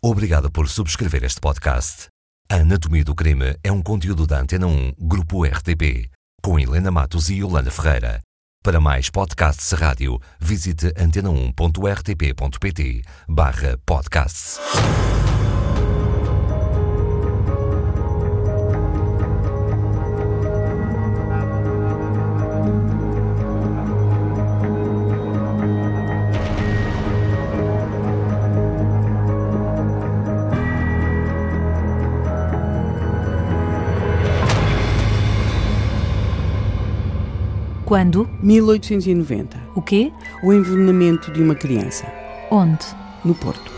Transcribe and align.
Obrigado 0.00 0.48
por 0.48 0.68
subscrever 0.68 1.24
este 1.24 1.40
podcast. 1.40 2.06
A 2.48 2.54
Anatomia 2.56 3.04
do 3.04 3.16
Crime 3.16 3.56
é 3.64 3.72
um 3.72 3.82
conteúdo 3.82 4.28
da 4.28 4.40
Antena 4.40 4.68
1, 4.68 4.92
Grupo 4.96 5.44
RTP, 5.44 6.08
com 6.40 6.56
Helena 6.56 6.92
Matos 6.92 7.28
e 7.28 7.40
Yolanda 7.40 7.72
Ferreira. 7.72 8.20
Para 8.62 8.80
mais 8.80 9.10
podcasts 9.10 9.72
rádio, 9.72 10.20
visite 10.40 10.92
antena1.rtp.pt 10.92 13.02
barra 13.28 13.76
podcasts. 13.84 14.60
Quando? 37.88 38.28
1890. 38.42 39.56
O 39.74 39.80
quê? 39.80 40.12
O 40.42 40.52
envenenamento 40.52 41.32
de 41.32 41.42
uma 41.42 41.54
criança. 41.54 42.04
Onde? 42.50 42.84
No 43.24 43.34
Porto. 43.34 43.72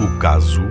O 0.00 0.18
caso 0.18 0.62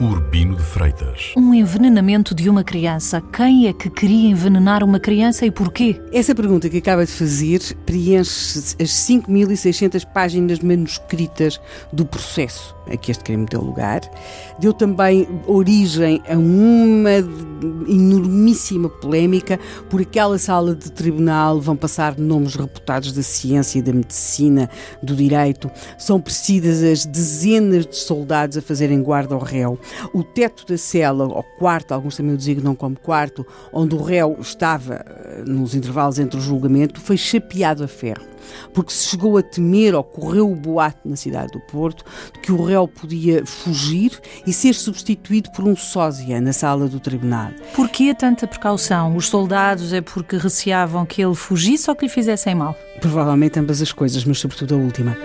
Urbino 0.00 0.56
de 0.56 0.62
Freitas. 0.62 1.32
Um 1.36 1.54
envenenamento 1.54 2.34
de 2.34 2.50
uma 2.50 2.64
criança. 2.64 3.20
Quem 3.32 3.68
é 3.68 3.72
que 3.72 3.88
queria 3.88 4.30
envenenar 4.30 4.82
uma 4.82 4.98
criança 4.98 5.46
e 5.46 5.50
porquê? 5.50 6.00
Essa 6.12 6.34
pergunta 6.34 6.68
que 6.68 6.78
acaba 6.78 7.06
de 7.06 7.12
fazer 7.12 7.60
preenche 7.86 8.58
as 8.80 8.90
5.600 8.90 10.04
páginas 10.06 10.58
manuscritas 10.58 11.60
do 11.92 12.04
processo 12.04 12.74
a 12.90 12.96
que 12.96 13.10
este 13.10 13.24
crime 13.24 13.46
deu 13.46 13.62
lugar. 13.62 14.00
Deu 14.58 14.72
também 14.72 15.26
origem 15.46 16.22
a 16.28 16.36
uma 16.36 17.10
enormíssima 17.88 18.88
polémica. 18.88 19.58
Por 19.88 20.00
aquela 20.00 20.38
sala 20.38 20.74
de 20.74 20.90
tribunal 20.92 21.60
vão 21.60 21.76
passar 21.76 22.18
nomes 22.18 22.54
reputados 22.54 23.12
da 23.12 23.22
ciência, 23.22 23.82
da 23.82 23.92
medicina, 23.92 24.68
do 25.02 25.14
direito. 25.14 25.70
São 25.98 26.20
precisas 26.20 27.06
dezenas 27.06 27.86
de 27.86 27.96
soldados 27.96 28.56
a 28.56 28.62
fazerem 28.62 29.02
guarda 29.02 29.34
ao 29.34 29.40
réu. 29.40 29.78
O 30.12 30.22
teto 30.22 30.66
da 30.66 30.78
cela, 30.78 31.24
ou 31.24 31.42
quarto, 31.58 31.92
alguns 31.92 32.16
também 32.16 32.34
o 32.34 32.38
designam 32.38 32.74
como 32.74 32.96
quarto, 32.96 33.46
onde 33.72 33.94
o 33.94 34.02
réu 34.02 34.36
estava 34.40 34.94
eh, 34.94 35.44
nos 35.46 35.74
intervalos 35.74 36.18
entre 36.18 36.38
o 36.38 36.42
julgamento, 36.42 37.00
foi 37.00 37.16
chapeado 37.16 37.84
a 37.84 37.88
ferro 37.88 38.34
porque 38.72 38.92
se 38.92 39.08
chegou 39.08 39.36
a 39.36 39.42
temer, 39.42 39.94
ou 39.94 40.02
correu 40.02 40.50
o 40.50 40.54
boato 40.54 41.08
na 41.08 41.16
cidade 41.16 41.52
do 41.52 41.60
Porto, 41.60 42.04
de 42.32 42.40
que 42.40 42.52
o 42.52 42.62
réu 42.62 42.86
podia 42.86 43.44
fugir 43.44 44.18
e 44.46 44.52
ser 44.52 44.74
substituído 44.74 45.50
por 45.52 45.64
um 45.64 45.76
sósia 45.76 46.40
na 46.40 46.52
sala 46.52 46.88
do 46.88 47.00
tribunal. 47.00 47.50
Porquê 47.74 48.14
tanta 48.14 48.46
precaução? 48.46 49.16
Os 49.16 49.28
soldados 49.28 49.92
é 49.92 50.00
porque 50.00 50.36
receavam 50.36 51.06
que 51.06 51.22
ele 51.22 51.34
fugisse 51.34 51.90
ou 51.90 51.96
que 51.96 52.06
lhe 52.06 52.10
fizessem 52.10 52.54
mal? 52.54 52.76
Provavelmente 53.00 53.58
ambas 53.58 53.80
as 53.80 53.92
coisas, 53.92 54.24
mas 54.24 54.38
sobretudo 54.38 54.74
a 54.74 54.78
última. 54.78 55.16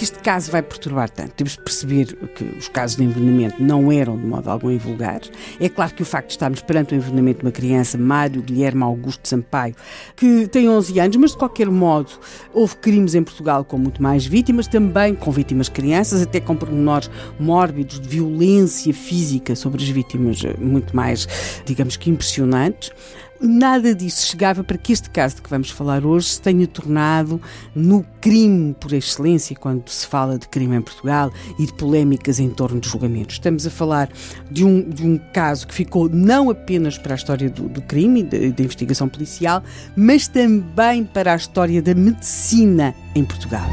Que 0.00 0.04
este 0.04 0.18
caso 0.20 0.50
vai 0.50 0.62
perturbar 0.62 1.10
tanto? 1.10 1.32
Temos 1.32 1.52
de 1.52 1.58
perceber 1.58 2.06
que 2.34 2.42
os 2.58 2.68
casos 2.68 2.96
de 2.96 3.04
envenenamento 3.04 3.62
não 3.62 3.92
eram 3.92 4.16
de 4.16 4.24
modo 4.24 4.48
algum 4.48 4.70
invulgares. 4.70 5.30
É 5.60 5.68
claro 5.68 5.92
que 5.92 6.00
o 6.00 6.06
facto 6.06 6.28
de 6.28 6.32
estarmos 6.32 6.62
perante 6.62 6.94
o 6.94 6.96
envenenamento 6.96 7.40
de 7.40 7.44
uma 7.44 7.52
criança, 7.52 7.98
Mário 7.98 8.40
Guilherme 8.40 8.82
Augusto 8.82 9.28
Sampaio, 9.28 9.76
que 10.16 10.48
tem 10.48 10.70
11 10.70 10.98
anos, 10.98 11.16
mas 11.18 11.30
de 11.32 11.36
qualquer 11.36 11.68
modo 11.68 12.12
houve 12.54 12.76
crimes 12.76 13.14
em 13.14 13.22
Portugal 13.22 13.62
com 13.62 13.76
muito 13.76 14.02
mais 14.02 14.24
vítimas, 14.24 14.66
também 14.66 15.14
com 15.14 15.30
vítimas 15.30 15.68
crianças, 15.68 16.22
até 16.22 16.40
com 16.40 16.56
pormenores 16.56 17.10
mórbidos 17.38 18.00
de 18.00 18.08
violência 18.08 18.94
física 18.94 19.54
sobre 19.54 19.82
as 19.82 19.88
vítimas 19.90 20.42
eh, 20.42 20.54
muito 20.58 20.96
mais, 20.96 21.28
digamos 21.66 21.98
que 21.98 22.08
impressionantes 22.08 22.90
nada 23.40 23.94
disso 23.94 24.26
chegava 24.26 24.62
para 24.62 24.76
que 24.76 24.92
este 24.92 25.08
caso 25.10 25.36
de 25.36 25.42
que 25.42 25.50
vamos 25.50 25.70
falar 25.70 26.04
hoje 26.04 26.28
se 26.28 26.40
tenha 26.40 26.66
tornado 26.66 27.40
no 27.74 28.04
crime 28.20 28.74
por 28.78 28.92
excelência, 28.92 29.56
quando 29.56 29.88
se 29.88 30.06
fala 30.06 30.38
de 30.38 30.48
crime 30.48 30.76
em 30.76 30.82
Portugal 30.82 31.32
e 31.58 31.66
de 31.66 31.72
polémicas 31.72 32.38
em 32.38 32.50
torno 32.50 32.80
de 32.80 32.88
julgamentos. 32.88 33.36
Estamos 33.36 33.66
a 33.66 33.70
falar 33.70 34.10
de 34.50 34.64
um, 34.64 34.88
de 34.88 35.06
um 35.06 35.18
caso 35.32 35.66
que 35.66 35.74
ficou 35.74 36.08
não 36.08 36.50
apenas 36.50 36.98
para 36.98 37.14
a 37.14 37.16
história 37.16 37.48
do, 37.48 37.68
do 37.68 37.82
crime 37.82 38.20
e 38.20 38.52
da 38.52 38.62
investigação 38.62 39.08
policial, 39.08 39.62
mas 39.96 40.28
também 40.28 41.04
para 41.04 41.32
a 41.32 41.36
história 41.36 41.80
da 41.80 41.94
medicina 41.94 42.94
em 43.14 43.24
Portugal. 43.24 43.68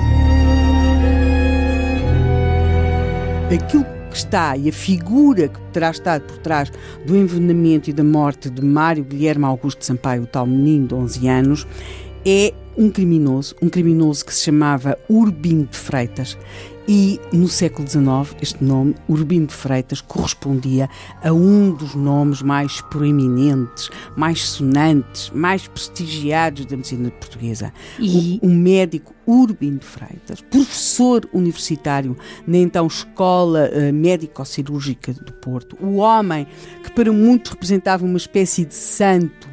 Aquilo 3.53 3.96
que 4.17 4.21
está 4.21 4.57
e 4.57 4.67
a 4.67 4.73
figura 4.73 5.47
que 5.47 5.59
terá 5.71 5.91
estado 5.91 6.23
por 6.23 6.39
trás 6.39 6.71
do 7.05 7.15
envenenamento 7.15 7.87
e 7.87 7.93
da 7.93 8.03
morte 8.03 8.49
de 8.49 8.65
Mário 8.65 9.03
Guilherme 9.03 9.45
Augusto 9.45 9.85
Sampaio, 9.85 10.23
o 10.23 10.25
tal 10.27 10.47
menino 10.47 10.87
de 10.87 10.95
11 10.95 11.27
anos, 11.27 11.67
é 12.25 12.51
um 12.75 12.89
criminoso, 12.89 13.55
um 13.61 13.69
criminoso 13.69 14.25
que 14.25 14.33
se 14.33 14.45
chamava 14.45 14.97
Urbino 15.07 15.67
de 15.67 15.77
Freitas 15.77 16.35
e 16.87 17.19
no 17.33 17.49
século 17.49 17.85
XIX, 17.85 18.35
este 18.41 18.63
nome, 18.63 18.95
Urbino 19.09 19.47
de 19.47 19.53
Freitas, 19.53 19.99
correspondia 19.99 20.89
a 21.21 21.33
um 21.33 21.71
dos 21.71 21.93
nomes 21.93 22.41
mais 22.41 22.79
proeminentes, 22.79 23.89
mais 24.15 24.41
sonantes, 24.43 25.29
mais 25.31 25.67
prestigiados 25.67 26.65
da 26.65 26.77
medicina 26.77 27.11
portuguesa. 27.11 27.73
E... 27.99 28.39
Um, 28.41 28.49
um 28.49 28.55
médico 28.55 29.13
Urbino 29.25 29.79
de 29.79 29.85
Freitas, 29.85 30.39
professor 30.39 31.27
universitário 31.33 32.15
na 32.47 32.57
então 32.57 32.87
Escola 32.87 33.69
uh, 33.69 33.93
Médico-Cirúrgica 33.93 35.11
do 35.13 35.33
Porto, 35.33 35.77
o 35.81 35.97
homem 35.97 36.47
que 36.81 36.91
para 36.93 37.11
muitos 37.11 37.51
representava 37.51 38.05
uma 38.05 38.17
espécie 38.17 38.63
de 38.63 38.73
santo 38.73 39.46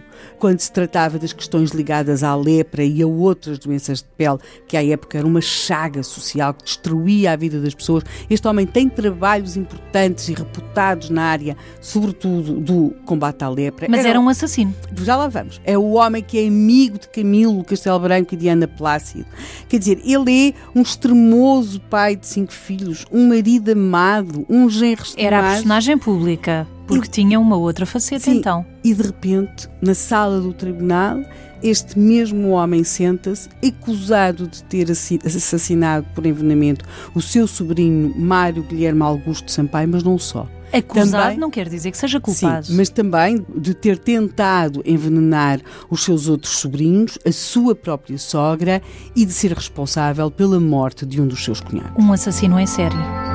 quando 0.45 0.61
se 0.61 0.71
tratava 0.71 1.19
das 1.19 1.33
questões 1.33 1.71
ligadas 1.71 2.23
à 2.23 2.37
lepra 2.37 2.85
e 2.85 3.01
a 3.01 3.07
outras 3.07 3.59
doenças 3.59 4.01
de 4.01 4.09
pele, 4.15 4.37
que 4.69 4.77
à 4.77 4.85
época 4.85 5.17
era 5.17 5.27
uma 5.27 5.41
chaga 5.41 6.03
social 6.03 6.53
que 6.53 6.65
destruía 6.65 7.33
a 7.33 7.37
vida 7.37 7.59
das 7.63 7.75
pessoas. 7.75 8.05
Este 8.29 8.47
homem 8.47 8.67
tem 8.67 8.87
trabalhos 8.87 9.57
importantes 9.57 10.29
e 10.29 10.35
reputados 10.35 11.09
na 11.09 11.23
área, 11.23 11.57
sobretudo 11.81 12.61
do 12.61 12.95
combate 13.07 13.43
à 13.43 13.49
lepra. 13.49 13.87
Mas 13.89 14.01
era, 14.01 14.11
era 14.11 14.21
um 14.21 14.29
assassino. 14.29 14.75
Já 15.03 15.17
lá 15.17 15.29
vamos. 15.29 15.63
É 15.65 15.79
o 15.79 15.93
homem 15.93 16.23
que 16.23 16.39
é 16.39 16.47
amigo 16.47 16.99
de 16.99 17.09
Camilo 17.09 17.65
Castelo 17.65 18.01
Branco 18.01 18.35
e 18.35 18.37
de 18.37 18.47
Ana 18.47 18.69
Plácido. 18.69 19.25
Quer 19.67 19.79
dizer, 19.79 20.03
ele 20.05 20.51
é 20.51 20.79
um 20.79 20.83
extremoso 20.83 21.81
pai 21.81 22.17
de 22.17 22.27
cinco 22.27 22.53
filhos, 22.53 23.07
um 23.11 23.29
marido 23.29 23.73
amado, 23.73 24.45
um 24.51 24.69
genro 24.69 25.05
Era 25.17 25.39
a 25.39 25.53
personagem 25.55 25.97
pública. 25.97 26.67
Porque 26.87 27.09
e, 27.09 27.11
tinha 27.11 27.41
uma 27.41 27.57
outra 27.57 27.87
faceta 27.87 28.25
sim, 28.25 28.39
então. 28.39 28.65
E 28.83 28.93
de 28.93 29.03
repente, 29.03 29.69
na 29.81 29.95
sala 29.95 30.41
do 30.41 30.53
tribunal, 30.53 31.19
este 31.63 31.99
mesmo 31.99 32.51
homem 32.51 32.85
senta-se, 32.85 33.49
acusado 33.67 34.47
de 34.47 34.63
ter 34.65 34.91
assassinado 34.91 36.07
por 36.15 36.27
envenenamento 36.27 36.85
o 37.15 37.23
seu 37.23 37.47
sobrinho 37.47 38.15
Mário 38.17 38.63
Guilherme 38.63 39.03
Augusto 39.03 39.51
Sampaio, 39.51 39.89
mas 39.89 40.03
não 40.03 40.19
só. 40.19 40.47
Acusado 40.73 41.23
também, 41.23 41.39
não 41.39 41.51
quer 41.51 41.69
dizer 41.69 41.93
que 41.93 41.97
seja 41.97 42.21
culpado. 42.21 42.67
Sim, 42.67 42.77
mas 42.77 42.89
também 42.89 43.47
de 43.57 43.75
ter 43.75 43.97
tentado 43.97 44.83
envenenar 44.85 45.61
os 45.89 46.03
seus 46.03 46.29
outros 46.29 46.57
sobrinhos, 46.59 47.17
a 47.25 47.31
sua 47.31 47.77
própria 47.77 48.19
sogra 48.19 48.83
e 49.15 49.25
de 49.25 49.33
ser 49.33 49.53
responsável 49.53 50.31
pela 50.31 50.59
morte 50.59 51.07
de 51.07 51.21
um 51.21 51.29
dos 51.29 51.45
seus 51.45 51.61
cunhados. 51.61 51.93
Um 51.97 52.13
assassino 52.13 52.59
em 52.59 52.67
série. 52.67 53.34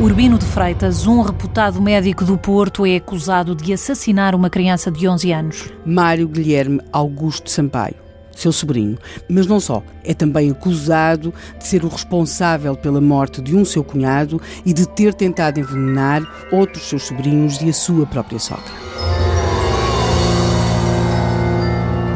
Urbino 0.00 0.38
de 0.38 0.46
Freitas, 0.46 1.06
um 1.06 1.20
reputado 1.20 1.78
médico 1.78 2.24
do 2.24 2.38
Porto, 2.38 2.86
é 2.86 2.96
acusado 2.96 3.54
de 3.54 3.70
assassinar 3.70 4.34
uma 4.34 4.48
criança 4.48 4.90
de 4.90 5.06
11 5.06 5.30
anos. 5.30 5.70
Mário 5.84 6.26
Guilherme 6.26 6.80
Augusto 6.90 7.50
Sampaio 7.50 7.96
seu 8.34 8.52
sobrinho. 8.52 8.96
Mas 9.28 9.46
não 9.46 9.60
só, 9.60 9.82
é 10.02 10.14
também 10.14 10.50
acusado 10.50 11.34
de 11.58 11.66
ser 11.66 11.84
o 11.84 11.88
responsável 11.88 12.74
pela 12.74 12.98
morte 12.98 13.42
de 13.42 13.54
um 13.54 13.66
seu 13.66 13.84
cunhado 13.84 14.40
e 14.64 14.72
de 14.72 14.88
ter 14.88 15.12
tentado 15.12 15.60
envenenar 15.60 16.22
outros 16.50 16.88
seus 16.88 17.02
sobrinhos 17.02 17.60
e 17.60 17.68
a 17.68 17.72
sua 17.74 18.06
própria 18.06 18.38
sogra. 18.38 18.72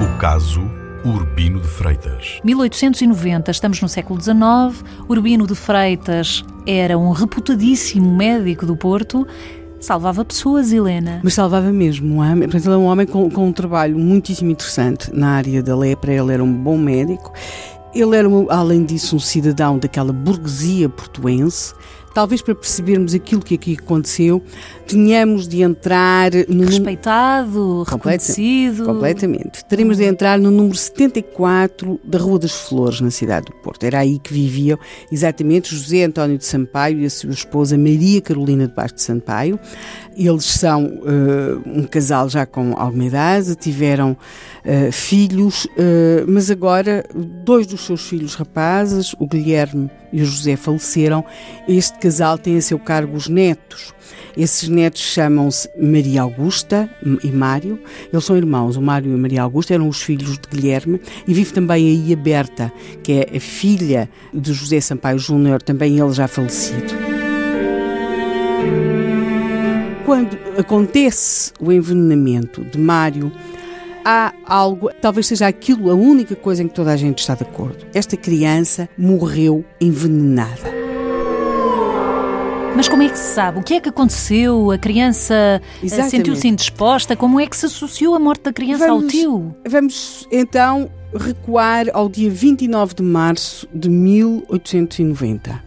O 0.02 0.18
caso 0.18 0.62
Urbino 1.04 1.60
de 1.60 1.68
Freitas. 1.68 2.40
1890, 2.42 3.50
estamos 3.50 3.80
no 3.82 3.88
século 3.88 4.18
XIX. 4.18 4.82
Urbino 5.06 5.46
de 5.46 5.54
Freitas 5.54 6.42
era 6.66 6.96
um 6.96 7.10
reputadíssimo 7.10 8.10
médico 8.16 8.64
do 8.64 8.74
Porto. 8.74 9.26
Salvava 9.78 10.24
pessoas, 10.24 10.72
Helena. 10.72 11.20
Mas 11.22 11.34
salvava 11.34 11.70
mesmo. 11.70 12.14
Um 12.14 12.18
homem, 12.20 12.48
portanto, 12.48 12.64
ele 12.64 12.74
é 12.74 12.78
um 12.78 12.86
homem 12.86 13.06
com, 13.06 13.28
com 13.30 13.48
um 13.48 13.52
trabalho 13.52 13.98
muitíssimo 13.98 14.50
interessante 14.50 15.14
na 15.14 15.32
área 15.32 15.62
da 15.62 15.76
lepra. 15.76 16.10
Ele 16.10 16.32
era 16.32 16.42
um 16.42 16.50
bom 16.50 16.78
médico. 16.78 17.30
Ele 17.94 18.16
era, 18.16 18.28
além 18.50 18.84
disso, 18.84 19.16
um 19.16 19.20
cidadão 19.20 19.78
daquela 19.78 20.12
burguesia 20.12 20.88
portuense 20.88 21.74
talvez 22.14 22.40
para 22.40 22.54
percebermos 22.54 23.12
aquilo 23.12 23.42
que 23.42 23.56
aqui 23.56 23.76
aconteceu, 23.78 24.40
tenhamos 24.86 25.48
de 25.48 25.62
entrar 25.62 26.30
no 26.48 26.64
respeitado, 26.64 27.82
reconhecido. 27.82 28.84
Completamente. 28.84 29.64
Teremos 29.64 29.96
de 29.96 30.04
entrar 30.04 30.38
no 30.38 30.50
número 30.50 30.76
74 30.76 32.00
da 32.04 32.18
Rua 32.18 32.38
das 32.38 32.52
Flores, 32.52 33.00
na 33.00 33.10
cidade 33.10 33.46
do 33.46 33.52
Porto. 33.56 33.82
Era 33.82 33.98
aí 33.98 34.20
que 34.20 34.32
viviam 34.32 34.78
exatamente 35.10 35.74
José 35.74 36.04
António 36.04 36.38
de 36.38 36.44
Sampaio 36.44 37.00
e 37.00 37.06
a 37.06 37.10
sua 37.10 37.32
esposa 37.32 37.76
Maria 37.76 38.22
Carolina 38.22 38.68
de 38.68 38.72
Bastos 38.72 39.02
de 39.02 39.06
Sampaio. 39.06 39.58
Eles 40.16 40.44
são 40.44 40.84
uh, 40.86 41.62
um 41.66 41.84
casal 41.84 42.28
já 42.28 42.46
com 42.46 42.74
alguma 42.76 43.04
idade, 43.04 43.54
tiveram 43.56 44.12
uh, 44.12 44.92
filhos, 44.92 45.64
uh, 45.64 46.24
mas 46.26 46.50
agora 46.50 47.04
dois 47.14 47.66
dos 47.66 47.84
seus 47.84 48.08
filhos 48.08 48.34
rapazes, 48.34 49.14
o 49.18 49.26
Guilherme 49.26 49.90
e 50.12 50.22
o 50.22 50.24
José, 50.24 50.56
faleceram. 50.56 51.24
Este 51.66 51.98
casal 51.98 52.38
tem 52.38 52.56
a 52.56 52.62
seu 52.62 52.78
cargo 52.78 53.16
os 53.16 53.28
netos. 53.28 53.92
Esses 54.36 54.68
netos 54.68 55.00
chamam-se 55.00 55.68
Maria 55.80 56.22
Augusta 56.22 56.90
e 57.22 57.28
Mário. 57.28 57.80
Eles 58.12 58.24
são 58.24 58.36
irmãos, 58.36 58.76
o 58.76 58.82
Mário 58.82 59.10
e 59.10 59.14
a 59.14 59.18
Maria 59.18 59.42
Augusta 59.42 59.74
eram 59.74 59.88
os 59.88 60.02
filhos 60.02 60.38
de 60.38 60.48
Guilherme 60.48 61.00
e 61.26 61.32
vive 61.32 61.52
também 61.52 61.88
aí 61.88 62.12
a 62.12 62.16
Berta, 62.16 62.72
que 63.02 63.12
é 63.12 63.36
a 63.36 63.40
filha 63.40 64.08
de 64.32 64.52
José 64.52 64.80
Sampaio 64.80 65.18
Júnior, 65.18 65.62
também 65.62 65.98
ele 65.98 66.12
já 66.12 66.26
falecido. 66.26 67.13
Quando 70.04 70.38
acontece 70.58 71.52
o 71.58 71.72
envenenamento 71.72 72.62
de 72.62 72.78
Mário, 72.78 73.32
há 74.04 74.34
algo, 74.44 74.90
talvez 75.00 75.26
seja 75.26 75.46
aquilo 75.46 75.90
a 75.90 75.94
única 75.94 76.36
coisa 76.36 76.62
em 76.62 76.68
que 76.68 76.74
toda 76.74 76.92
a 76.92 76.96
gente 76.96 77.20
está 77.20 77.34
de 77.34 77.42
acordo. 77.42 77.86
Esta 77.94 78.16
criança 78.16 78.88
morreu 78.98 79.64
envenenada. 79.80 80.74
Mas 82.76 82.88
como 82.88 83.02
é 83.02 83.08
que 83.08 83.18
se 83.18 83.34
sabe? 83.34 83.60
O 83.60 83.62
que 83.62 83.74
é 83.74 83.80
que 83.80 83.88
aconteceu? 83.88 84.70
A 84.72 84.76
criança 84.76 85.62
eh, 85.82 85.88
sentiu-se 85.88 86.48
indisposta? 86.48 87.16
Como 87.16 87.40
é 87.40 87.46
que 87.46 87.56
se 87.56 87.66
associou 87.66 88.14
a 88.14 88.18
morte 88.18 88.42
da 88.42 88.52
criança 88.52 88.86
vamos, 88.86 89.04
ao 89.04 89.08
tio? 89.08 89.56
Vamos 89.66 90.28
então 90.30 90.90
recuar 91.14 91.86
ao 91.94 92.08
dia 92.08 92.28
29 92.28 92.94
de 92.94 93.02
março 93.02 93.66
de 93.72 93.88
1890. 93.88 95.63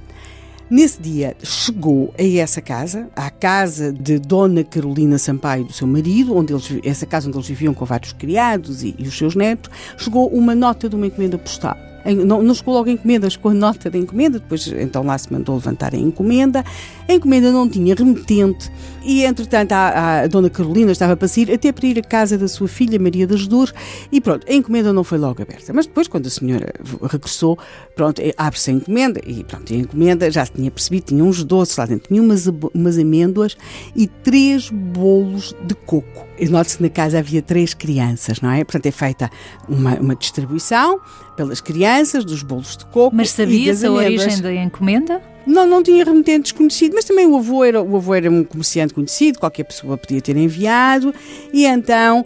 Nesse 0.69 1.02
dia 1.02 1.34
chegou 1.42 2.14
a 2.19 2.22
essa 2.22 2.62
casa, 2.62 3.08
à 3.16 3.30
casa 3.30 3.94
de 3.94 4.19
Dona 4.19 4.66
Carolina 4.66 5.18
Sampaio, 5.18 5.64
do 5.64 5.72
seu 5.72 5.88
marido, 5.88 6.36
onde 6.36 6.52
eles, 6.52 6.80
essa 6.84 7.06
casa 7.06 7.30
onde 7.30 7.38
eles 7.38 7.48
viviam 7.48 7.74
com 7.74 7.86
vários 7.86 8.12
criados 8.12 8.84
e, 8.84 8.94
e 9.00 9.08
os 9.08 9.18
seus 9.18 9.34
netos, 9.34 9.72
chegou 9.98 10.28
uma 10.28 10.54
nota 10.54 10.90
de 10.90 10.96
uma 10.98 11.08
encomenda 11.08 11.38
postal. 11.38 11.78
Não, 12.13 12.42
não 12.42 12.54
chegou 12.54 12.74
logo 12.74 12.89
a 12.89 12.92
encomenda, 12.92 13.30
chegou 13.30 13.51
a 13.51 13.54
nota 13.54 13.89
da 13.89 13.98
encomenda, 13.98 14.39
depois 14.39 14.68
então 14.68 15.04
lá 15.04 15.18
se 15.18 15.31
mandou 15.31 15.56
levantar 15.56 15.94
a 15.94 15.98
encomenda. 15.98 16.63
A 17.07 17.13
encomenda 17.13 17.51
não 17.51 17.68
tinha 17.69 17.95
remetente 17.95 18.71
e, 19.04 19.24
entretanto, 19.24 19.71
a, 19.71 20.21
a 20.21 20.27
dona 20.27 20.50
Carolina 20.50 20.92
estava 20.92 21.15
para 21.15 21.27
sair 21.27 21.51
até 21.51 21.71
para 21.71 21.88
ir 21.88 22.00
à 22.00 22.01
casa 22.01 22.38
da 22.38 22.48
sua 22.48 22.68
filha 22.68 23.00
Maria 23.00 23.25
das 23.25 23.48
Dores 23.48 23.74
e 24.12 24.19
pronto, 24.19 24.45
a 24.50 24.54
encomenda 24.54 24.92
não 24.92 25.04
foi 25.04 25.18
logo 25.18 25.42
aberta. 25.42 25.71
Mas 25.74 25.86
depois, 25.86 26.07
quando 26.07 26.27
a 26.27 26.30
senhora 26.30 26.74
regressou, 27.04 27.57
pronto, 27.95 28.19
eh, 28.19 28.33
abre-se 28.38 28.69
a 28.69 28.74
encomenda 28.74 29.21
e 29.25 29.44
pronto, 29.45 29.71
a 29.71 29.75
encomenda 29.75 30.30
já 30.30 30.45
se 30.45 30.51
tinha 30.51 30.69
percebido, 30.69 31.06
tinha 31.06 31.24
uns 31.24 31.44
doces 31.44 31.77
lá 31.77 31.86
dentro, 31.86 32.09
tinha 32.09 32.21
umas, 32.21 32.48
umas 32.74 32.98
amêndoas 32.98 33.56
e 33.95 34.07
três 34.07 34.69
bolos 34.69 35.56
de 35.65 35.74
coco. 35.74 36.27
Note-se 36.50 36.77
que 36.77 36.83
na 36.83 36.89
casa 36.89 37.19
havia 37.19 37.42
três 37.42 37.74
crianças, 37.74 38.42
não 38.42 38.51
é? 38.51 38.63
Portanto, 38.63 38.86
é 38.86 38.92
feita 38.92 39.30
uma, 39.69 39.95
uma 39.95 40.15
distribuição 40.15 41.00
pelas 41.38 41.62
crianças 41.62 42.25
dos 42.25 42.42
bolos 42.42 42.75
de 42.75 42.86
coco. 42.88 43.16
Mas 43.16 43.30
sabia-se 43.30 43.86
a 43.86 43.92
origem 43.92 44.42
da 44.42 44.54
encomenda? 44.54 45.22
Não, 45.48 45.66
não 45.66 45.82
tinha 45.82 46.04
remetente 46.04 46.52
desconhecido, 46.52 46.94
mas 46.94 47.06
também 47.06 47.26
o 47.26 47.38
avô, 47.38 47.64
era, 47.64 47.82
o 47.82 47.96
avô 47.96 48.14
era 48.14 48.30
um 48.30 48.44
comerciante 48.44 48.94
conhecido, 48.94 49.40
qualquer 49.40 49.64
pessoa 49.64 49.98
podia 49.98 50.22
ter 50.22 50.36
enviado, 50.36 51.14
e 51.54 51.66
então 51.66 52.26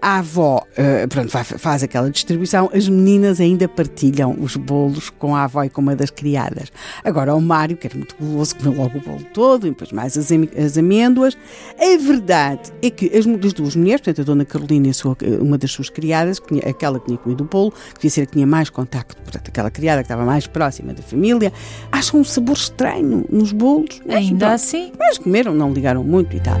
a 0.00 0.18
avó 0.18 0.66
uh, 0.72 1.08
pronto, 1.08 1.30
faz 1.30 1.82
aquela 1.82 2.10
distribuição, 2.10 2.70
as 2.72 2.88
meninas 2.88 3.40
ainda 3.40 3.68
partilham 3.68 4.34
os 4.40 4.56
bolos 4.56 5.10
com 5.10 5.36
a 5.36 5.44
avó 5.44 5.64
e 5.64 5.68
com 5.68 5.82
uma 5.82 5.94
das 5.94 6.08
criadas. 6.08 6.72
Agora 7.04 7.34
o 7.34 7.40
Mário, 7.42 7.76
que 7.76 7.86
era 7.86 7.94
muito 7.94 8.16
guloso, 8.18 8.56
comeu 8.56 8.80
logo 8.80 8.98
o 8.98 9.00
bolo 9.02 9.24
todo, 9.34 9.66
e 9.66 9.70
depois 9.70 9.92
mais 9.92 10.16
as, 10.16 10.30
as 10.32 10.78
amêndoas. 10.78 11.36
A 11.78 11.98
verdade 11.98 12.72
é 12.82 12.88
que 12.88 13.06
as, 13.14 13.26
as, 13.26 13.52
duas 13.52 13.76
mulheres, 13.76 14.00
portanto 14.00 14.22
a 14.22 14.24
Dona 14.24 14.44
Carolina 14.46 14.88
e 14.88 14.94
sua, 14.94 15.14
uma 15.40 15.58
das 15.58 15.70
suas 15.70 15.90
criadas, 15.90 16.40
que, 16.40 16.58
aquela 16.60 16.98
que 16.98 17.06
tinha 17.06 17.18
comido 17.18 17.44
o 17.44 17.46
bolo, 17.46 17.70
que 17.70 17.96
devia 17.96 18.10
ser 18.10 18.22
a 18.22 18.26
que 18.26 18.32
tinha 18.32 18.46
mais 18.46 18.70
contacto, 18.70 19.14
portanto 19.22 19.48
aquela 19.48 19.70
criada 19.70 20.02
que 20.02 20.06
estava 20.06 20.24
mais 20.24 20.46
próxima 20.46 20.94
da 20.94 21.02
família, 21.02 21.52
acham 21.92 22.20
um 22.20 22.24
sabor 22.24 22.55
estranho 22.56 23.24
nos 23.30 23.52
bolos. 23.52 24.00
Ainda 24.08 24.52
assim? 24.52 24.92
Mas 24.98 25.18
comeram, 25.18 25.54
não 25.54 25.72
ligaram 25.72 26.02
muito 26.02 26.36
e 26.36 26.40
tal. 26.40 26.56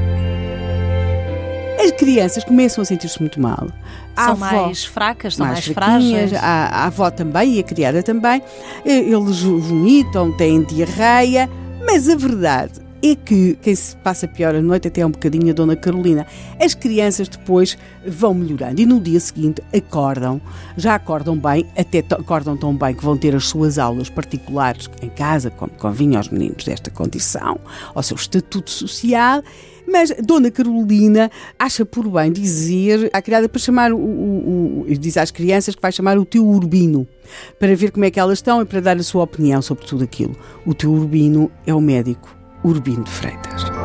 As 1.82 1.90
crianças 1.92 2.42
começam 2.44 2.82
a 2.82 2.84
sentir-se 2.84 3.20
muito 3.20 3.40
mal. 3.40 3.68
são 4.14 4.24
avó, 4.32 4.66
mais 4.66 4.84
fracas, 4.84 5.36
são 5.36 5.46
mais, 5.46 5.66
mais 5.66 5.74
frágeis. 5.74 6.32
A, 6.34 6.66
a 6.66 6.86
avó 6.86 7.10
também 7.10 7.54
e 7.54 7.60
a 7.60 7.62
criada 7.62 8.02
também. 8.02 8.42
Eles 8.84 9.42
vomitam, 9.42 10.32
têm 10.32 10.62
diarreia, 10.62 11.48
mas 11.86 12.08
a 12.08 12.16
verdade 12.16 12.85
é 13.12 13.16
que 13.16 13.58
quem 13.62 13.74
se 13.74 13.94
passa 13.96 14.26
pior 14.26 14.54
a 14.54 14.62
noite 14.62 14.88
até 14.88 15.00
é 15.00 15.06
um 15.06 15.10
bocadinho 15.10 15.50
a 15.50 15.52
Dona 15.52 15.76
Carolina. 15.76 16.26
As 16.60 16.74
crianças 16.74 17.28
depois 17.28 17.76
vão 18.06 18.34
melhorando 18.34 18.80
e 18.80 18.86
no 18.86 19.00
dia 19.00 19.20
seguinte 19.20 19.62
acordam, 19.74 20.40
já 20.76 20.94
acordam 20.94 21.36
bem, 21.38 21.66
até 21.76 21.98
acordam 21.98 22.56
tão 22.56 22.74
bem 22.76 22.94
que 22.94 23.04
vão 23.04 23.16
ter 23.16 23.34
as 23.34 23.46
suas 23.46 23.78
aulas 23.78 24.08
particulares 24.08 24.88
em 25.02 25.08
casa, 25.08 25.50
como 25.50 25.72
convinha 25.72 26.18
aos 26.18 26.28
meninos 26.28 26.64
desta 26.64 26.90
condição, 26.90 27.58
ao 27.94 28.02
seu 28.02 28.16
estatuto 28.16 28.70
social 28.70 29.42
mas 29.88 30.12
Dona 30.20 30.50
Carolina 30.50 31.30
acha 31.56 31.86
por 31.86 32.08
bem 32.10 32.32
dizer 32.32 33.08
à 33.12 33.22
criada 33.22 33.48
para 33.48 33.60
chamar 33.60 33.92
o, 33.92 33.96
o, 33.96 34.80
o 34.80 34.98
diz 34.98 35.16
às 35.16 35.30
crianças 35.30 35.76
que 35.76 35.80
vai 35.80 35.92
chamar 35.92 36.18
o 36.18 36.24
teu 36.24 36.44
Urbino 36.44 37.06
para 37.56 37.76
ver 37.76 37.92
como 37.92 38.04
é 38.04 38.10
que 38.10 38.18
elas 38.18 38.38
estão 38.38 38.60
e 38.60 38.64
para 38.64 38.80
dar 38.80 38.96
a 38.96 39.02
sua 39.04 39.22
opinião 39.22 39.62
sobre 39.62 39.86
tudo 39.86 40.02
aquilo. 40.02 40.36
O 40.66 40.74
teu 40.74 40.90
Urbino 40.90 41.50
é 41.64 41.72
o 41.72 41.80
médico 41.80 42.35
Urbino 42.66 43.06
Freitas. 43.06 43.75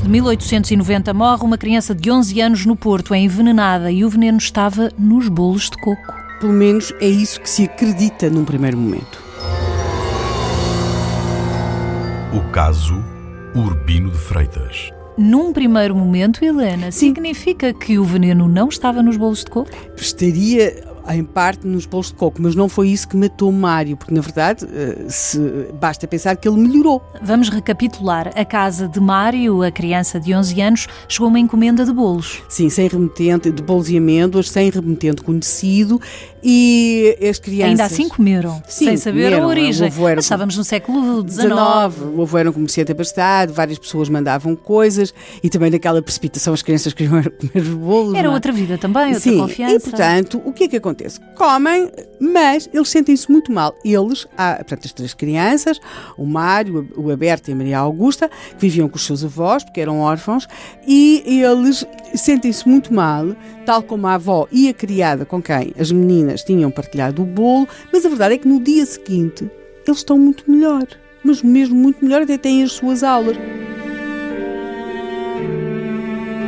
Março 0.00 0.04
de 0.04 0.08
1890 0.08 1.14
morre 1.14 1.44
uma 1.44 1.58
criança 1.58 1.94
de 1.94 2.10
11 2.10 2.40
anos 2.40 2.66
no 2.66 2.76
Porto, 2.76 3.14
é 3.14 3.18
envenenada 3.18 3.90
e 3.90 4.04
o 4.04 4.08
veneno 4.08 4.38
estava 4.38 4.90
nos 4.98 5.28
bolos 5.28 5.68
de 5.68 5.76
coco. 5.78 6.14
Pelo 6.40 6.52
menos 6.52 6.92
é 7.00 7.06
isso 7.06 7.40
que 7.40 7.48
se 7.48 7.64
acredita 7.64 8.30
num 8.30 8.44
primeiro 8.44 8.76
momento. 8.76 9.22
O 12.32 12.40
caso 12.50 13.02
Urbino 13.54 14.10
de 14.10 14.18
Freitas. 14.18 14.90
Num 15.18 15.52
primeiro 15.52 15.94
momento, 15.94 16.42
Helena, 16.42 16.90
Sim. 16.90 17.08
significa 17.08 17.74
que 17.74 17.98
o 17.98 18.04
veneno 18.04 18.48
não 18.48 18.68
estava 18.68 19.02
nos 19.02 19.16
bolos 19.16 19.40
de 19.40 19.50
coco? 19.50 19.70
Estaria 19.96 20.89
em 21.08 21.24
parte 21.24 21.66
nos 21.66 21.86
bolos 21.86 22.08
de 22.08 22.14
coco, 22.14 22.40
mas 22.40 22.54
não 22.54 22.68
foi 22.68 22.88
isso 22.88 23.08
que 23.08 23.16
matou 23.16 23.50
Mário, 23.52 23.96
porque 23.96 24.14
na 24.14 24.20
verdade 24.20 24.66
eh, 24.72 25.06
se, 25.08 25.38
basta 25.80 26.06
pensar 26.06 26.36
que 26.36 26.48
ele 26.48 26.58
melhorou. 26.58 27.02
Vamos 27.22 27.48
recapitular. 27.48 28.30
A 28.34 28.44
casa 28.44 28.88
de 28.88 29.00
Mário, 29.00 29.62
a 29.62 29.70
criança 29.70 30.20
de 30.20 30.34
11 30.34 30.60
anos, 30.60 30.86
chegou 31.08 31.28
uma 31.28 31.38
encomenda 31.38 31.84
de 31.84 31.92
bolos. 31.92 32.42
Sim, 32.48 32.68
sem 32.68 32.88
remetente, 32.88 33.50
de 33.50 33.62
bolos 33.62 33.88
e 33.90 33.96
amêndoas, 33.96 34.50
sem 34.50 34.70
remetente 34.70 35.22
conhecido 35.22 36.00
e 36.42 37.16
as 37.28 37.38
crianças... 37.38 37.70
Ainda 37.70 37.84
assim 37.84 38.08
comeram, 38.08 38.62
Sim, 38.66 38.86
sem 38.86 38.96
saber 38.96 39.24
comeram. 39.24 39.44
a 39.44 39.46
origem. 39.46 39.92
Era... 40.08 40.20
Estávamos 40.20 40.56
no 40.56 40.64
século 40.64 41.26
XIX. 41.28 41.50
O 42.14 42.22
avô 42.22 42.38
era 42.38 42.50
um 42.50 42.52
comerciante 42.52 42.92
abastado, 42.92 43.52
várias 43.52 43.78
pessoas 43.78 44.08
mandavam 44.08 44.56
coisas 44.56 45.12
e 45.42 45.48
também 45.48 45.70
naquela 45.70 46.00
precipitação 46.00 46.54
as 46.54 46.62
crianças 46.62 46.92
queriam 46.92 47.22
comer 47.22 47.62
os 47.62 47.68
bolos. 47.68 48.14
Era 48.14 48.28
é? 48.28 48.30
outra 48.30 48.52
vida 48.52 48.78
também, 48.78 49.06
outra 49.06 49.20
Sim, 49.20 49.38
confiança. 49.38 49.74
E 49.74 49.80
portanto, 49.80 50.42
o 50.44 50.52
que 50.52 50.64
é 50.64 50.68
que 50.68 50.76
aconteceu? 50.76 50.89
Acontece? 50.90 51.20
Comem, 51.36 51.90
mas 52.20 52.68
eles 52.72 52.88
sentem-se 52.88 53.30
muito 53.30 53.50
mal. 53.52 53.74
Eles, 53.84 54.24
portanto, 54.24 54.84
as 54.84 54.92
três 54.92 55.14
crianças, 55.14 55.80
o 56.18 56.26
Mário, 56.26 56.88
o 56.96 57.10
Aberto 57.10 57.48
e 57.48 57.52
a 57.52 57.56
Maria 57.56 57.78
Augusta, 57.78 58.28
que 58.28 58.60
viviam 58.60 58.88
com 58.88 58.96
os 58.96 59.06
seus 59.06 59.24
avós, 59.24 59.64
porque 59.64 59.80
eram 59.80 60.00
órfãos, 60.00 60.46
e 60.86 61.22
eles 61.26 61.86
sentem-se 62.14 62.68
muito 62.68 62.92
mal, 62.92 63.34
tal 63.64 63.82
como 63.82 64.06
a 64.06 64.14
avó 64.14 64.46
e 64.50 64.68
a 64.68 64.74
criada 64.74 65.24
com 65.24 65.40
quem 65.40 65.72
as 65.78 65.90
meninas 65.92 66.42
tinham 66.42 66.70
partilhado 66.70 67.22
o 67.22 67.26
bolo, 67.26 67.68
mas 67.92 68.04
a 68.04 68.08
verdade 68.08 68.34
é 68.34 68.38
que 68.38 68.48
no 68.48 68.60
dia 68.60 68.84
seguinte 68.84 69.50
eles 69.86 69.98
estão 69.98 70.18
muito 70.18 70.50
melhor. 70.50 70.86
Mas 71.22 71.42
mesmo 71.42 71.74
muito 71.74 72.02
melhor, 72.04 72.22
até 72.22 72.38
têm 72.38 72.62
as 72.62 72.72
suas 72.72 73.02
aulas. 73.02 73.36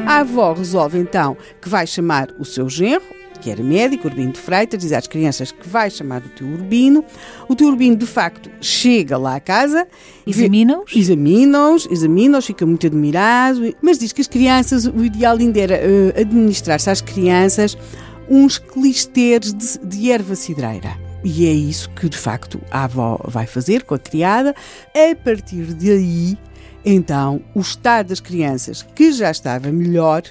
A 0.06 0.20
avó 0.20 0.52
resolve 0.52 0.98
então 0.98 1.36
que 1.60 1.68
vai 1.68 1.86
chamar 1.86 2.28
o 2.38 2.44
seu 2.44 2.68
genro, 2.68 3.04
que 3.42 3.50
era 3.50 3.62
médico, 3.62 4.06
Urbino 4.06 4.32
de 4.32 4.38
Freitas, 4.38 4.80
diz 4.80 4.92
às 4.92 5.08
crianças 5.08 5.50
que 5.50 5.68
vai 5.68 5.90
chamar 5.90 6.22
o 6.22 6.28
tio 6.28 6.46
Urbino. 6.46 7.04
O 7.48 7.56
tio 7.56 7.66
Urbino, 7.66 7.96
de 7.96 8.06
facto, 8.06 8.48
chega 8.60 9.18
lá 9.18 9.34
à 9.34 9.40
casa. 9.40 9.86
Examina-os? 10.24 10.94
Examina-os, 10.94 11.88
examina-os, 11.90 12.46
fica 12.46 12.64
muito 12.64 12.86
admirado, 12.86 13.74
mas 13.82 13.98
diz 13.98 14.12
que 14.12 14.20
as 14.20 14.28
crianças, 14.28 14.86
o 14.86 15.04
ideal 15.04 15.36
ainda 15.36 15.58
era 15.60 15.74
uh, 15.74 16.20
administrar-se 16.20 16.88
às 16.88 17.00
crianças 17.00 17.76
uns 18.30 18.58
clisteres 18.58 19.52
de, 19.52 19.78
de 19.78 20.12
erva 20.12 20.36
cidreira. 20.36 20.96
E 21.24 21.46
é 21.46 21.52
isso 21.52 21.90
que, 21.90 22.08
de 22.08 22.16
facto, 22.16 22.60
a 22.70 22.84
avó 22.84 23.20
vai 23.24 23.46
fazer 23.46 23.82
com 23.82 23.94
a 23.94 23.98
criada. 23.98 24.54
A 24.94 25.14
partir 25.16 25.74
daí, 25.74 26.36
então, 26.84 27.40
o 27.54 27.60
estado 27.60 28.08
das 28.08 28.20
crianças, 28.20 28.82
que 28.94 29.12
já 29.12 29.30
estava 29.30 29.70
melhor. 29.70 30.22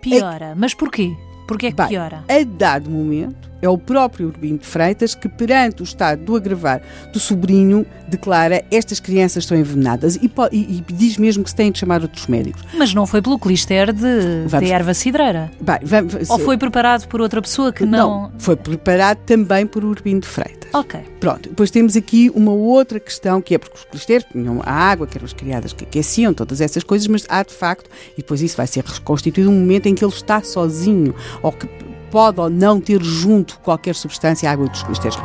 Piora. 0.00 0.46
É... 0.46 0.54
Mas 0.54 0.74
porquê? 0.74 1.14
Porquê 1.48 1.68
é 1.68 1.70
que 1.70 1.76
Bem, 1.78 1.88
piora? 1.88 2.22
A 2.28 2.44
dado 2.44 2.90
momento, 2.90 3.47
é 3.60 3.68
o 3.68 3.76
próprio 3.76 4.28
Urbino 4.28 4.58
de 4.58 4.66
Freitas 4.66 5.14
que, 5.14 5.28
perante 5.28 5.82
o 5.82 5.84
estado 5.84 6.24
do 6.24 6.36
agravar 6.36 6.80
do 7.12 7.18
sobrinho, 7.18 7.86
declara 8.08 8.64
estas 8.70 9.00
crianças 9.00 9.44
estão 9.44 9.56
envenenadas 9.56 10.16
e, 10.16 10.30
e, 10.52 10.78
e 10.78 10.92
diz 10.92 11.16
mesmo 11.16 11.44
que 11.44 11.50
se 11.50 11.56
têm 11.56 11.70
de 11.70 11.78
chamar 11.78 12.02
outros 12.02 12.26
médicos. 12.26 12.62
Mas 12.74 12.94
não 12.94 13.06
foi 13.06 13.22
pelo 13.22 13.38
clister 13.38 13.92
de, 13.92 14.44
vamos, 14.46 14.66
de 14.66 14.72
erva 14.72 14.94
cidreira? 14.94 15.50
Bem, 15.60 15.78
vamos, 15.82 16.30
Ou 16.30 16.38
foi 16.38 16.56
preparado 16.56 17.06
por 17.08 17.20
outra 17.20 17.42
pessoa 17.42 17.72
que 17.72 17.84
não... 17.84 18.22
Não, 18.22 18.32
foi 18.38 18.56
preparado 18.56 19.18
também 19.26 19.66
por 19.66 19.84
Urbino 19.84 20.20
de 20.20 20.28
Freitas. 20.28 20.70
Ok. 20.72 21.00
Pronto, 21.18 21.48
depois 21.48 21.70
temos 21.70 21.96
aqui 21.96 22.30
uma 22.34 22.52
outra 22.52 23.00
questão 23.00 23.40
que 23.40 23.54
é 23.54 23.58
porque 23.58 23.76
os 23.76 23.84
clisteres 23.84 24.26
tinham 24.30 24.60
a 24.64 24.70
água, 24.70 25.06
que 25.06 25.16
eram 25.16 25.24
as 25.24 25.32
criadas 25.32 25.72
que 25.72 25.84
aqueciam, 25.84 26.32
todas 26.32 26.60
essas 26.60 26.84
coisas, 26.84 27.08
mas 27.08 27.26
há 27.28 27.42
de 27.42 27.52
facto, 27.52 27.90
e 28.12 28.18
depois 28.18 28.40
isso 28.42 28.56
vai 28.56 28.66
ser 28.66 28.84
reconstituído 28.84 29.50
um 29.50 29.58
momento 29.58 29.86
em 29.86 29.94
que 29.94 30.04
ele 30.04 30.12
está 30.12 30.42
sozinho, 30.42 31.14
ou 31.42 31.50
que 31.52 31.66
pode 32.10 32.40
ou 32.40 32.50
não 32.50 32.80
ter 32.80 33.02
junto 33.02 33.58
qualquer 33.60 33.94
substância 33.94 34.48
à 34.48 34.52
água 34.52 34.68
dos 34.68 34.82
clisteres. 34.82 35.18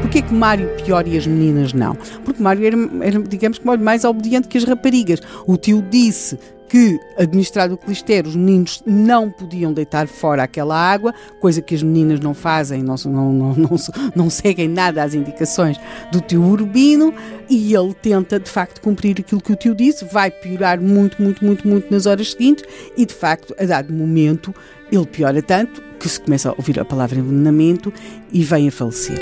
Porquê 0.00 0.20
que 0.20 0.34
Mário 0.34 0.68
pior 0.84 1.08
e 1.08 1.16
as 1.16 1.26
meninas 1.26 1.72
não? 1.72 1.94
Porque 2.24 2.42
Mário 2.42 2.66
era, 2.66 2.76
era 3.00 3.22
digamos 3.22 3.58
que, 3.58 3.64
mais 3.64 4.04
obediente 4.04 4.46
que 4.46 4.58
as 4.58 4.64
raparigas. 4.64 5.20
O 5.46 5.56
tio 5.56 5.82
disse 5.90 6.38
que, 6.72 6.98
administrado 7.18 7.74
o 7.74 7.76
clister, 7.76 8.26
os 8.26 8.34
meninos 8.34 8.82
não 8.86 9.30
podiam 9.30 9.74
deitar 9.74 10.08
fora 10.08 10.42
aquela 10.42 10.74
água, 10.74 11.14
coisa 11.38 11.60
que 11.60 11.74
as 11.74 11.82
meninas 11.82 12.18
não 12.18 12.32
fazem, 12.32 12.82
não, 12.82 12.96
não, 13.04 13.32
não, 13.52 13.76
não, 14.16 14.30
seguem 14.30 14.68
nada 14.68 15.02
às 15.02 15.12
indicações 15.12 15.78
do 16.10 16.18
tio 16.22 16.42
Urbino, 16.42 17.12
e 17.46 17.74
ele 17.74 17.92
tenta, 17.92 18.40
de 18.40 18.48
facto, 18.48 18.80
cumprir 18.80 19.20
aquilo 19.20 19.42
que 19.42 19.52
o 19.52 19.56
tio 19.56 19.74
disse, 19.74 20.06
vai 20.06 20.30
piorar 20.30 20.80
muito, 20.80 21.20
muito, 21.20 21.44
muito, 21.44 21.68
muito 21.68 21.92
nas 21.92 22.06
horas 22.06 22.30
seguintes, 22.30 22.64
e, 22.96 23.04
de 23.04 23.12
facto, 23.12 23.54
a 23.58 23.66
dado 23.66 23.92
momento, 23.92 24.54
ele 24.90 25.04
piora 25.04 25.42
tanto 25.42 25.82
que 26.00 26.08
se 26.08 26.18
começa 26.18 26.48
a 26.48 26.54
ouvir 26.56 26.80
a 26.80 26.86
palavra 26.86 27.18
envenenamento 27.18 27.92
e 28.32 28.42
vem 28.42 28.68
a 28.68 28.72
falecer. 28.72 29.20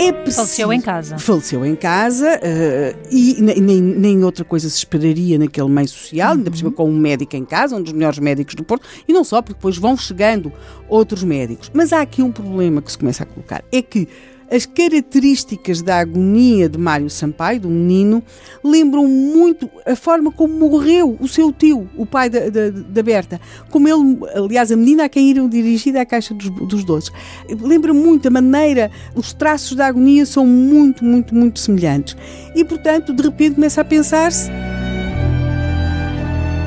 É 0.00 0.12
preciso... 0.12 0.36
Faleceu 0.36 0.72
em 0.72 0.80
casa. 0.80 1.18
Faleceu 1.18 1.66
em 1.66 1.76
casa 1.76 2.26
uh, 2.38 2.98
e 3.10 3.36
nem, 3.40 3.80
nem 3.82 4.24
outra 4.24 4.44
coisa 4.44 4.68
se 4.70 4.78
esperaria 4.78 5.38
naquele 5.38 5.68
meio 5.68 5.88
social, 5.88 6.32
uhum. 6.32 6.38
ainda 6.38 6.50
por 6.50 6.56
cima 6.56 6.70
uhum. 6.70 6.74
com 6.74 6.90
um 6.90 6.98
médico 6.98 7.36
em 7.36 7.44
casa, 7.44 7.76
um 7.76 7.82
dos 7.82 7.92
melhores 7.92 8.18
médicos 8.18 8.54
do 8.54 8.64
Porto, 8.64 8.88
e 9.06 9.12
não 9.12 9.22
só, 9.22 9.42
porque 9.42 9.58
depois 9.58 9.76
vão 9.76 9.96
chegando 9.96 10.50
outros 10.88 11.22
médicos. 11.22 11.70
Mas 11.74 11.92
há 11.92 12.00
aqui 12.00 12.22
um 12.22 12.32
problema 12.32 12.80
que 12.80 12.90
se 12.90 12.96
começa 12.96 13.24
a 13.24 13.26
colocar: 13.26 13.62
é 13.70 13.82
que 13.82 14.08
as 14.50 14.66
características 14.66 15.80
da 15.80 15.98
agonia 15.98 16.68
de 16.68 16.78
Mário 16.78 17.08
Sampaio, 17.08 17.60
do 17.60 17.68
menino, 17.68 18.22
lembram 18.64 19.06
muito 19.06 19.70
a 19.86 19.94
forma 19.94 20.32
como 20.32 20.54
morreu 20.54 21.16
o 21.20 21.28
seu 21.28 21.52
tio, 21.52 21.88
o 21.96 22.04
pai 22.04 22.28
da, 22.28 22.50
da, 22.50 22.70
da 22.70 23.02
Berta. 23.02 23.40
Como 23.70 23.88
ele, 23.88 24.18
aliás, 24.34 24.72
a 24.72 24.76
menina 24.76 25.04
a 25.04 25.08
quem 25.08 25.30
iram 25.30 25.48
dirigir 25.48 25.96
à 25.96 26.04
caixa 26.04 26.34
dos, 26.34 26.50
dos 26.50 26.84
doces. 26.84 27.12
Lembra 27.60 27.94
muito 27.94 28.26
a 28.26 28.30
maneira, 28.30 28.90
os 29.14 29.32
traços 29.32 29.76
da 29.76 29.86
agonia 29.86 30.26
são 30.26 30.46
muito, 30.46 31.04
muito, 31.04 31.34
muito 31.34 31.60
semelhantes. 31.60 32.16
E, 32.54 32.64
portanto, 32.64 33.12
de 33.12 33.22
repente 33.22 33.54
começa 33.54 33.80
a 33.80 33.84
pensar-se 33.84 34.50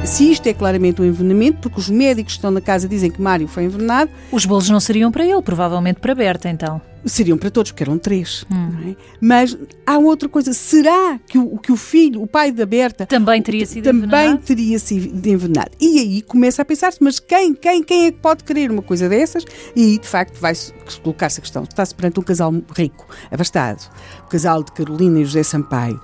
se 0.05 0.31
isto 0.31 0.45
é 0.47 0.53
claramente 0.53 1.01
um 1.01 1.05
envenenamento, 1.05 1.59
porque 1.59 1.79
os 1.79 1.89
médicos 1.89 2.33
que 2.33 2.37
estão 2.37 2.51
na 2.51 2.61
casa 2.61 2.87
dizem 2.87 3.09
que 3.09 3.21
Mário 3.21 3.47
foi 3.47 3.63
envenenado. 3.63 4.11
Os 4.31 4.45
bolos 4.45 4.69
não 4.69 4.79
seriam 4.79 5.11
para 5.11 5.25
ele, 5.25 5.41
provavelmente 5.41 5.99
para 5.99 6.13
Berta, 6.13 6.49
então. 6.49 6.81
Seriam 7.05 7.37
para 7.37 7.49
todos, 7.49 7.71
porque 7.71 7.83
eram 7.83 7.97
três. 7.97 8.45
Hum. 8.51 8.91
É? 8.91 8.95
Mas 9.19 9.57
há 9.85 9.97
outra 9.97 10.29
coisa. 10.29 10.53
Será 10.53 11.19
que 11.25 11.37
o, 11.37 11.57
que 11.57 11.71
o 11.71 11.75
filho, 11.75 12.21
o 12.21 12.27
pai 12.27 12.51
da 12.51 12.65
Berta. 12.65 13.05
Também 13.05 13.41
teria 13.41 13.65
sido 13.65 13.85
também 13.85 14.03
envenenado? 14.03 14.41
teria 14.45 14.79
sido 14.79 15.27
envenenado. 15.27 15.71
E 15.79 15.99
aí 15.99 16.21
começa 16.21 16.61
a 16.61 16.65
pensar-se, 16.65 16.99
mas 17.01 17.19
quem, 17.19 17.53
quem, 17.53 17.81
quem 17.81 18.05
é 18.05 18.11
que 18.11 18.19
pode 18.19 18.43
querer 18.43 18.71
uma 18.71 18.81
coisa 18.81 19.09
dessas? 19.09 19.43
E 19.75 19.83
aí, 19.83 19.97
de 19.97 20.07
facto, 20.07 20.39
vai 20.39 20.53
colocar-se 21.01 21.39
a 21.39 21.41
questão. 21.41 21.63
Está-se 21.63 21.95
perante 21.95 22.19
um 22.19 22.23
casal 22.23 22.53
rico, 22.75 23.07
abastado. 23.31 23.89
O 24.25 24.27
casal 24.27 24.63
de 24.63 24.71
Carolina 24.73 25.19
e 25.19 25.25
José 25.25 25.43
Sampaio. 25.43 25.99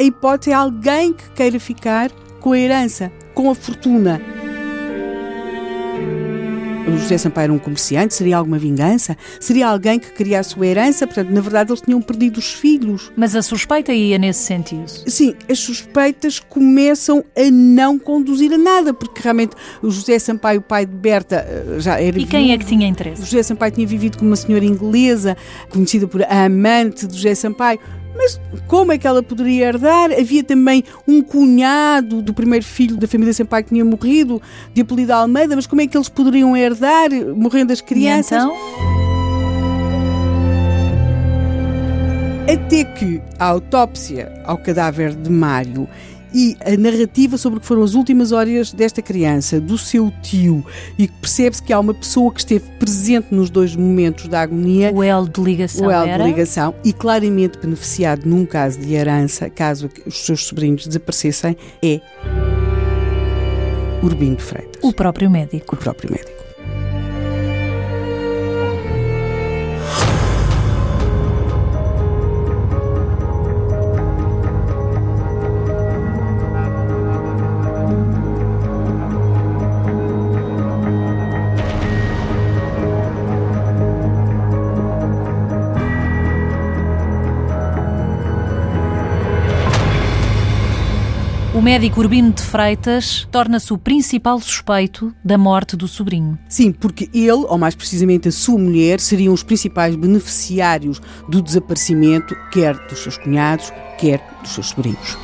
A 0.00 0.02
hipótese 0.02 0.52
é 0.52 0.54
alguém 0.54 1.12
que 1.12 1.28
queira 1.30 1.60
ficar 1.60 2.10
com 2.40 2.52
a 2.52 2.58
herança, 2.58 3.12
com 3.34 3.50
a 3.50 3.54
fortuna. 3.54 4.20
O 6.86 6.98
José 6.98 7.18
Sampaio 7.18 7.44
era 7.44 7.52
um 7.52 7.58
comerciante, 7.58 8.14
seria 8.14 8.36
alguma 8.36 8.58
vingança? 8.58 9.16
Seria 9.38 9.68
alguém 9.68 9.98
que 9.98 10.10
queria 10.12 10.40
a 10.40 10.42
sua 10.42 10.66
herança? 10.66 11.06
Portanto, 11.06 11.30
na 11.30 11.40
verdade, 11.40 11.70
eles 11.70 11.82
tinham 11.82 12.00
perdido 12.02 12.38
os 12.38 12.52
filhos. 12.52 13.12
Mas 13.16 13.36
a 13.36 13.42
suspeita 13.42 13.92
ia 13.92 14.18
nesse 14.18 14.40
sentido? 14.40 14.88
Sim, 15.06 15.34
as 15.48 15.58
suspeitas 15.60 16.40
começam 16.40 17.24
a 17.36 17.50
não 17.50 17.98
conduzir 17.98 18.52
a 18.52 18.58
nada, 18.58 18.92
porque 18.92 19.20
realmente 19.22 19.54
o 19.82 19.90
José 19.90 20.18
Sampaio, 20.18 20.60
o 20.60 20.62
pai 20.62 20.84
de 20.84 20.96
Berta, 20.96 21.46
eh, 21.48 21.78
já 21.78 22.00
era. 22.00 22.18
E 22.18 22.24
quem 22.24 22.52
é 22.52 22.58
que 22.58 22.64
tinha 22.64 22.88
interesse? 22.88 23.22
O 23.22 23.24
José 23.24 23.42
Sampaio 23.42 23.72
tinha 23.72 23.86
vivido 23.86 24.18
com 24.18 24.24
uma 24.24 24.36
senhora 24.36 24.64
inglesa, 24.64 25.36
conhecida 25.70 26.08
por 26.08 26.22
a 26.22 26.44
amante 26.44 27.06
de 27.06 27.14
José 27.14 27.34
Sampaio. 27.34 27.78
Mas 28.20 28.38
como 28.66 28.92
é 28.92 28.98
que 28.98 29.06
ela 29.06 29.22
poderia 29.22 29.68
herdar? 29.68 30.12
Havia 30.12 30.44
também 30.44 30.84
um 31.08 31.22
cunhado 31.22 32.20
do 32.20 32.34
primeiro 32.34 32.62
filho 32.62 32.98
da 32.98 33.08
família 33.08 33.32
Sampaio 33.32 33.64
que 33.64 33.70
tinha 33.70 33.82
morrido, 33.82 34.42
de 34.74 34.82
apelido 34.82 35.14
Almeida, 35.14 35.56
mas 35.56 35.66
como 35.66 35.80
é 35.80 35.86
que 35.86 35.96
eles 35.96 36.10
poderiam 36.10 36.54
herdar, 36.54 37.08
morrendo 37.34 37.72
as 37.72 37.80
crianças? 37.80 38.42
E 38.42 38.46
então? 38.46 39.00
Até 42.52 42.84
que 42.84 43.22
a 43.38 43.46
autópsia 43.46 44.30
ao 44.44 44.58
cadáver 44.58 45.14
de 45.14 45.30
Mário 45.30 45.88
e 46.32 46.56
a 46.64 46.76
narrativa 46.76 47.36
sobre 47.36 47.58
o 47.58 47.60
que 47.60 47.66
foram 47.66 47.82
as 47.82 47.94
últimas 47.94 48.32
horas 48.32 48.72
desta 48.72 49.02
criança, 49.02 49.60
do 49.60 49.76
seu 49.76 50.12
tio, 50.22 50.64
e 50.98 51.08
percebe-se 51.08 51.62
que 51.62 51.72
há 51.72 51.80
uma 51.80 51.94
pessoa 51.94 52.32
que 52.32 52.40
esteve 52.40 52.64
presente 52.78 53.28
nos 53.30 53.50
dois 53.50 53.74
momentos 53.76 54.28
da 54.28 54.42
agonia. 54.42 54.92
O 54.92 55.02
elo 55.02 55.28
de 55.28 55.40
ligação. 55.40 55.86
O 55.86 55.90
elo 55.90 56.06
era? 56.06 56.24
de 56.24 56.30
ligação, 56.30 56.74
e 56.84 56.92
claramente 56.92 57.58
beneficiado 57.58 58.26
num 58.26 58.44
caso 58.46 58.78
de 58.80 58.94
herança, 58.94 59.50
caso 59.50 59.90
os 60.06 60.24
seus 60.24 60.44
sobrinhos 60.46 60.86
desaparecessem, 60.86 61.56
é 61.82 62.00
Urbino 64.02 64.38
Freitas. 64.38 64.82
O 64.82 64.92
próprio 64.92 65.30
médico. 65.30 65.74
O 65.74 65.78
próprio 65.78 66.10
médico. 66.10 66.39
Médico 91.70 92.00
Urbino 92.00 92.32
de 92.32 92.42
Freitas 92.42 93.28
torna-se 93.30 93.72
o 93.72 93.78
principal 93.78 94.40
suspeito 94.40 95.14
da 95.24 95.38
morte 95.38 95.76
do 95.76 95.86
sobrinho. 95.86 96.36
Sim, 96.48 96.72
porque 96.72 97.08
ele, 97.14 97.30
ou 97.30 97.56
mais 97.56 97.76
precisamente 97.76 98.26
a 98.26 98.32
sua 98.32 98.58
mulher, 98.58 98.98
seriam 98.98 99.32
os 99.32 99.44
principais 99.44 99.94
beneficiários 99.94 101.00
do 101.28 101.40
desaparecimento, 101.40 102.34
quer 102.50 102.74
dos 102.88 102.98
seus 102.98 103.16
cunhados, 103.16 103.72
quer 103.96 104.20
dos 104.42 104.50
seus 104.50 104.70
sobrinhos. 104.70 105.16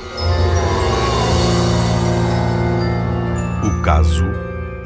O 3.65 3.83
caso 3.83 4.25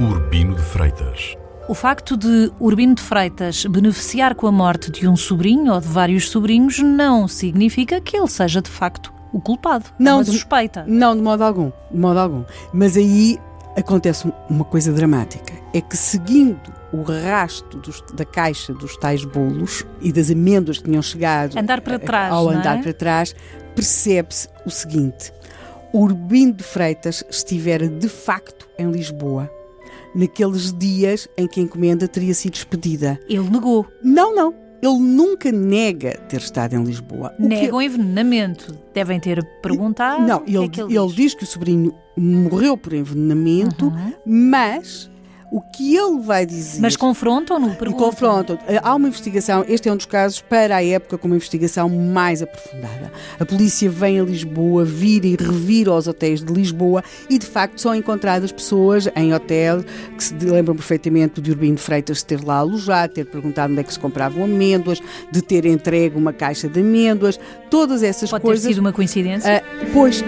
Urbino 0.00 0.54
de 0.54 0.62
Freitas. 0.62 1.36
O 1.68 1.74
facto 1.74 2.16
de 2.16 2.50
Urbino 2.58 2.94
de 2.94 3.02
Freitas 3.02 3.66
beneficiar 3.66 4.34
com 4.34 4.46
a 4.46 4.52
morte 4.52 4.90
de 4.90 5.06
um 5.06 5.14
sobrinho 5.14 5.74
ou 5.74 5.80
de 5.82 5.88
vários 5.88 6.30
sobrinhos 6.30 6.78
não 6.78 7.28
significa 7.28 8.00
que 8.00 8.16
ele 8.16 8.28
seja 8.28 8.62
de 8.62 8.70
facto 8.70 9.19
o 9.32 9.40
culpado. 9.40 9.84
Não, 9.98 10.12
é 10.12 10.14
uma 10.16 10.24
de- 10.24 10.30
suspeita. 10.32 10.84
Não, 10.86 11.14
de 11.16 11.22
modo 11.22 11.42
algum, 11.44 11.70
de 11.90 11.98
modo 11.98 12.18
algum. 12.18 12.44
Mas 12.72 12.96
aí 12.96 13.38
acontece 13.76 14.30
uma 14.48 14.64
coisa 14.64 14.92
dramática. 14.92 15.52
É 15.72 15.80
que 15.80 15.96
seguindo 15.96 16.60
o 16.92 17.02
rasto 17.02 17.76
dos- 17.78 18.02
da 18.14 18.24
caixa 18.24 18.72
dos 18.74 18.96
tais 18.96 19.24
bolos 19.24 19.84
e 20.00 20.12
das 20.12 20.30
amêndoas 20.30 20.78
que 20.78 20.84
tinham 20.84 21.02
chegado 21.02 21.56
Andar 21.56 21.80
para 21.80 21.94
eh, 21.94 21.98
trás, 21.98 22.32
ao 22.32 22.46
não 22.46 22.58
andar 22.58 22.78
é? 22.78 22.82
para 22.82 22.92
trás, 22.92 23.34
percebe-se 23.76 24.48
o 24.66 24.70
seguinte. 24.70 25.32
Urbino 25.92 26.52
de 26.52 26.62
Freitas 26.64 27.24
estivera 27.30 27.88
de 27.88 28.08
facto 28.08 28.68
em 28.78 28.90
Lisboa 28.90 29.50
naqueles 30.14 30.72
dias 30.76 31.28
em 31.36 31.46
que 31.46 31.60
a 31.60 31.62
encomenda 31.62 32.08
teria 32.08 32.34
sido 32.34 32.54
expedida. 32.54 33.18
Ele 33.28 33.48
negou. 33.48 33.86
Não, 34.02 34.34
não. 34.34 34.52
Ele 34.82 34.98
nunca 34.98 35.52
nega 35.52 36.12
ter 36.28 36.38
estado 36.40 36.74
em 36.74 36.82
Lisboa. 36.82 37.34
O 37.38 37.42
que- 37.42 37.48
Nega 37.48 37.76
o 37.76 37.82
envenenamento. 37.82 38.74
Devem 38.94 39.20
ter 39.20 39.44
perguntado. 39.60 40.22
Não, 40.26 40.38
o 40.38 40.40
que 40.40 40.56
ele, 40.56 40.64
é 40.64 40.68
que 40.68 40.80
ele, 40.80 40.96
ele 40.96 41.06
diz. 41.08 41.14
diz 41.16 41.34
que 41.34 41.44
o 41.44 41.46
sobrinho 41.46 41.94
morreu 42.16 42.76
por 42.76 42.92
envenenamento, 42.94 43.86
Uhum. 43.86 44.12
mas 44.24 45.09
o 45.50 45.60
que 45.60 45.96
ele 45.96 46.20
vai 46.20 46.46
dizer. 46.46 46.80
Mas 46.80 46.96
confrontam-no? 46.96 47.74
confrontam. 47.94 48.58
Há 48.82 48.94
uma 48.94 49.08
investigação, 49.08 49.64
este 49.68 49.88
é 49.88 49.92
um 49.92 49.96
dos 49.96 50.06
casos 50.06 50.40
para 50.40 50.76
a 50.76 50.84
época 50.84 51.18
com 51.18 51.26
uma 51.26 51.36
investigação 51.36 51.88
mais 51.88 52.40
aprofundada. 52.40 53.10
A 53.38 53.44
polícia 53.44 53.90
vem 53.90 54.20
a 54.20 54.22
Lisboa, 54.22 54.84
vira 54.84 55.26
e 55.26 55.36
revira 55.36 55.90
aos 55.90 56.06
hotéis 56.06 56.42
de 56.42 56.52
Lisboa 56.52 57.02
e 57.28 57.38
de 57.38 57.46
facto 57.46 57.80
são 57.80 57.94
encontradas 57.94 58.52
pessoas 58.52 59.08
em 59.16 59.34
hotel 59.34 59.82
que 60.16 60.22
se 60.22 60.34
lembram 60.34 60.76
perfeitamente 60.76 61.40
de 61.40 61.50
Urbino 61.50 61.78
Freitas 61.78 62.22
ter 62.22 62.44
lá 62.44 62.58
alojado, 62.58 63.12
ter 63.12 63.24
perguntado 63.24 63.72
onde 63.72 63.80
é 63.80 63.84
que 63.84 63.92
se 63.92 63.98
compravam 63.98 64.44
amêndoas, 64.44 65.00
de 65.32 65.42
ter 65.42 65.66
entregue 65.66 66.16
uma 66.16 66.32
caixa 66.32 66.68
de 66.68 66.80
amêndoas, 66.80 67.40
todas 67.68 68.02
essas 68.02 68.30
Pode 68.30 68.42
coisas. 68.42 68.62
ter 68.62 68.68
sido 68.68 68.78
uma 68.78 68.92
coincidência. 68.92 69.62
Ah, 69.64 69.86
pois. 69.92 70.22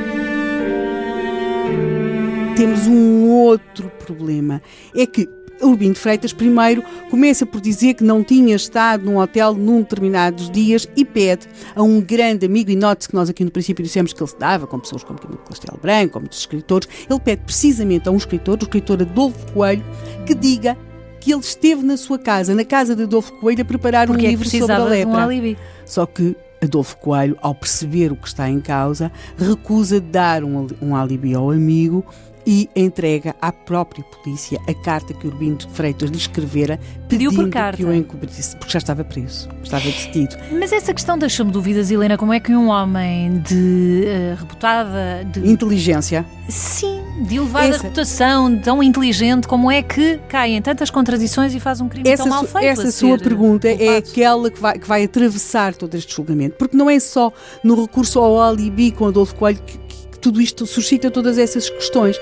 Temos 2.62 2.86
um 2.86 3.28
outro 3.28 3.90
problema. 4.06 4.62
É 4.94 5.04
que 5.04 5.28
Urbino 5.60 5.94
de 5.94 5.98
Freitas, 5.98 6.32
primeiro, 6.32 6.80
começa 7.10 7.44
por 7.44 7.60
dizer 7.60 7.94
que 7.94 8.04
não 8.04 8.22
tinha 8.22 8.54
estado 8.54 9.04
num 9.04 9.18
hotel 9.18 9.54
num 9.54 9.80
determinados 9.80 10.48
dias 10.48 10.88
e 10.96 11.04
pede 11.04 11.48
a 11.74 11.82
um 11.82 12.00
grande 12.00 12.46
amigo, 12.46 12.70
e 12.70 12.76
note-se 12.76 13.08
que 13.08 13.16
nós 13.16 13.28
aqui 13.28 13.44
no 13.44 13.50
princípio 13.50 13.82
dissemos 13.82 14.12
que 14.12 14.22
ele 14.22 14.30
se 14.30 14.38
dava 14.38 14.68
com 14.68 14.78
pessoas 14.78 15.02
como 15.02 15.18
Camilo 15.18 15.40
Castelo 15.40 15.76
Branco, 15.82 16.12
como 16.12 16.22
muitos 16.22 16.38
escritores, 16.38 16.88
ele 17.10 17.18
pede 17.18 17.42
precisamente 17.42 18.08
a 18.08 18.12
um 18.12 18.16
escritor, 18.16 18.56
o 18.60 18.62
escritor 18.62 19.02
Adolfo 19.02 19.52
Coelho, 19.52 19.84
que 20.24 20.32
diga 20.32 20.78
que 21.20 21.32
ele 21.32 21.40
esteve 21.40 21.82
na 21.82 21.96
sua 21.96 22.16
casa, 22.16 22.54
na 22.54 22.64
casa 22.64 22.94
de 22.94 23.02
Adolfo 23.02 23.32
Coelho, 23.40 23.62
a 23.62 23.64
preparar 23.64 24.06
Porque 24.06 24.24
um 24.24 24.28
é 24.28 24.30
que 24.30 24.36
livro 24.36 24.48
sobre 24.48 24.72
a 24.72 24.84
um 24.84 24.88
lepra. 24.88 25.24
alibi. 25.24 25.58
Só 25.84 26.06
que 26.06 26.36
Adolfo 26.62 26.96
Coelho, 26.98 27.36
ao 27.42 27.56
perceber 27.56 28.12
o 28.12 28.16
que 28.16 28.28
está 28.28 28.48
em 28.48 28.60
causa, 28.60 29.10
recusa 29.36 30.00
dar 30.00 30.44
um, 30.44 30.68
um 30.80 30.94
alibi 30.94 31.34
ao 31.34 31.50
amigo 31.50 32.06
e 32.46 32.68
entrega 32.74 33.34
à 33.40 33.52
própria 33.52 34.02
polícia 34.04 34.60
a 34.68 34.74
carta 34.74 35.12
que 35.14 35.26
Urbino 35.26 35.56
de 35.56 35.66
Freitas 35.68 36.10
lhe 36.10 36.16
escrevera 36.16 36.78
Pediu 37.08 37.30
por 37.30 37.36
pedindo 37.38 37.52
carta. 37.52 37.76
que 37.76 37.84
o 37.84 37.92
encobrisse, 37.94 38.56
porque 38.56 38.72
já 38.72 38.78
estava 38.78 39.04
preso, 39.04 39.48
estava 39.62 39.84
detido. 39.84 40.36
Mas 40.52 40.72
essa 40.72 40.92
questão 40.94 41.16
deixa-me 41.18 41.50
dúvidas, 41.50 41.90
Helena. 41.90 42.16
Como 42.18 42.32
é 42.32 42.40
que 42.40 42.52
um 42.54 42.68
homem 42.68 43.38
de 43.40 44.04
eh, 44.06 44.36
reputada. 44.38 45.24
De, 45.30 45.48
Inteligência. 45.48 46.24
sim, 46.48 47.00
de 47.26 47.36
elevada 47.36 47.66
Essa- 47.68 47.82
reputação, 47.82 48.58
tão 48.58 48.82
inteligente, 48.82 49.46
como 49.46 49.70
é 49.70 49.82
que 49.82 50.18
cai 50.28 50.52
em 50.52 50.62
tantas 50.62 50.90
contradições 50.90 51.54
e 51.54 51.60
faz 51.60 51.80
um 51.80 51.88
crime 51.88 52.08
Essa, 52.08 52.22
tão 52.24 52.30
mal 52.30 52.44
feito? 52.44 52.66
essa 52.66 52.90
sua 52.90 53.18
pergunta 53.18 53.68
é 53.68 53.76
culpado? 53.76 53.96
aquela 53.98 54.50
que 54.50 54.60
vai, 54.60 54.78
que 54.78 54.88
vai 54.88 55.04
atravessar 55.04 55.74
todo 55.74 55.94
este 55.94 56.14
julgamento, 56.14 56.56
porque 56.56 56.76
não 56.76 56.88
é 56.90 56.98
só 56.98 57.32
no 57.62 57.80
recurso 57.80 58.18
ao 58.18 58.40
alibi 58.42 58.90
com 58.90 59.06
Adolfo 59.06 59.34
Coelho 59.34 59.60
que 59.64 59.78
tudo 60.22 60.40
isto 60.40 60.66
suscita 60.66 61.10
todas 61.10 61.36
essas 61.36 61.68
questões. 61.68 62.16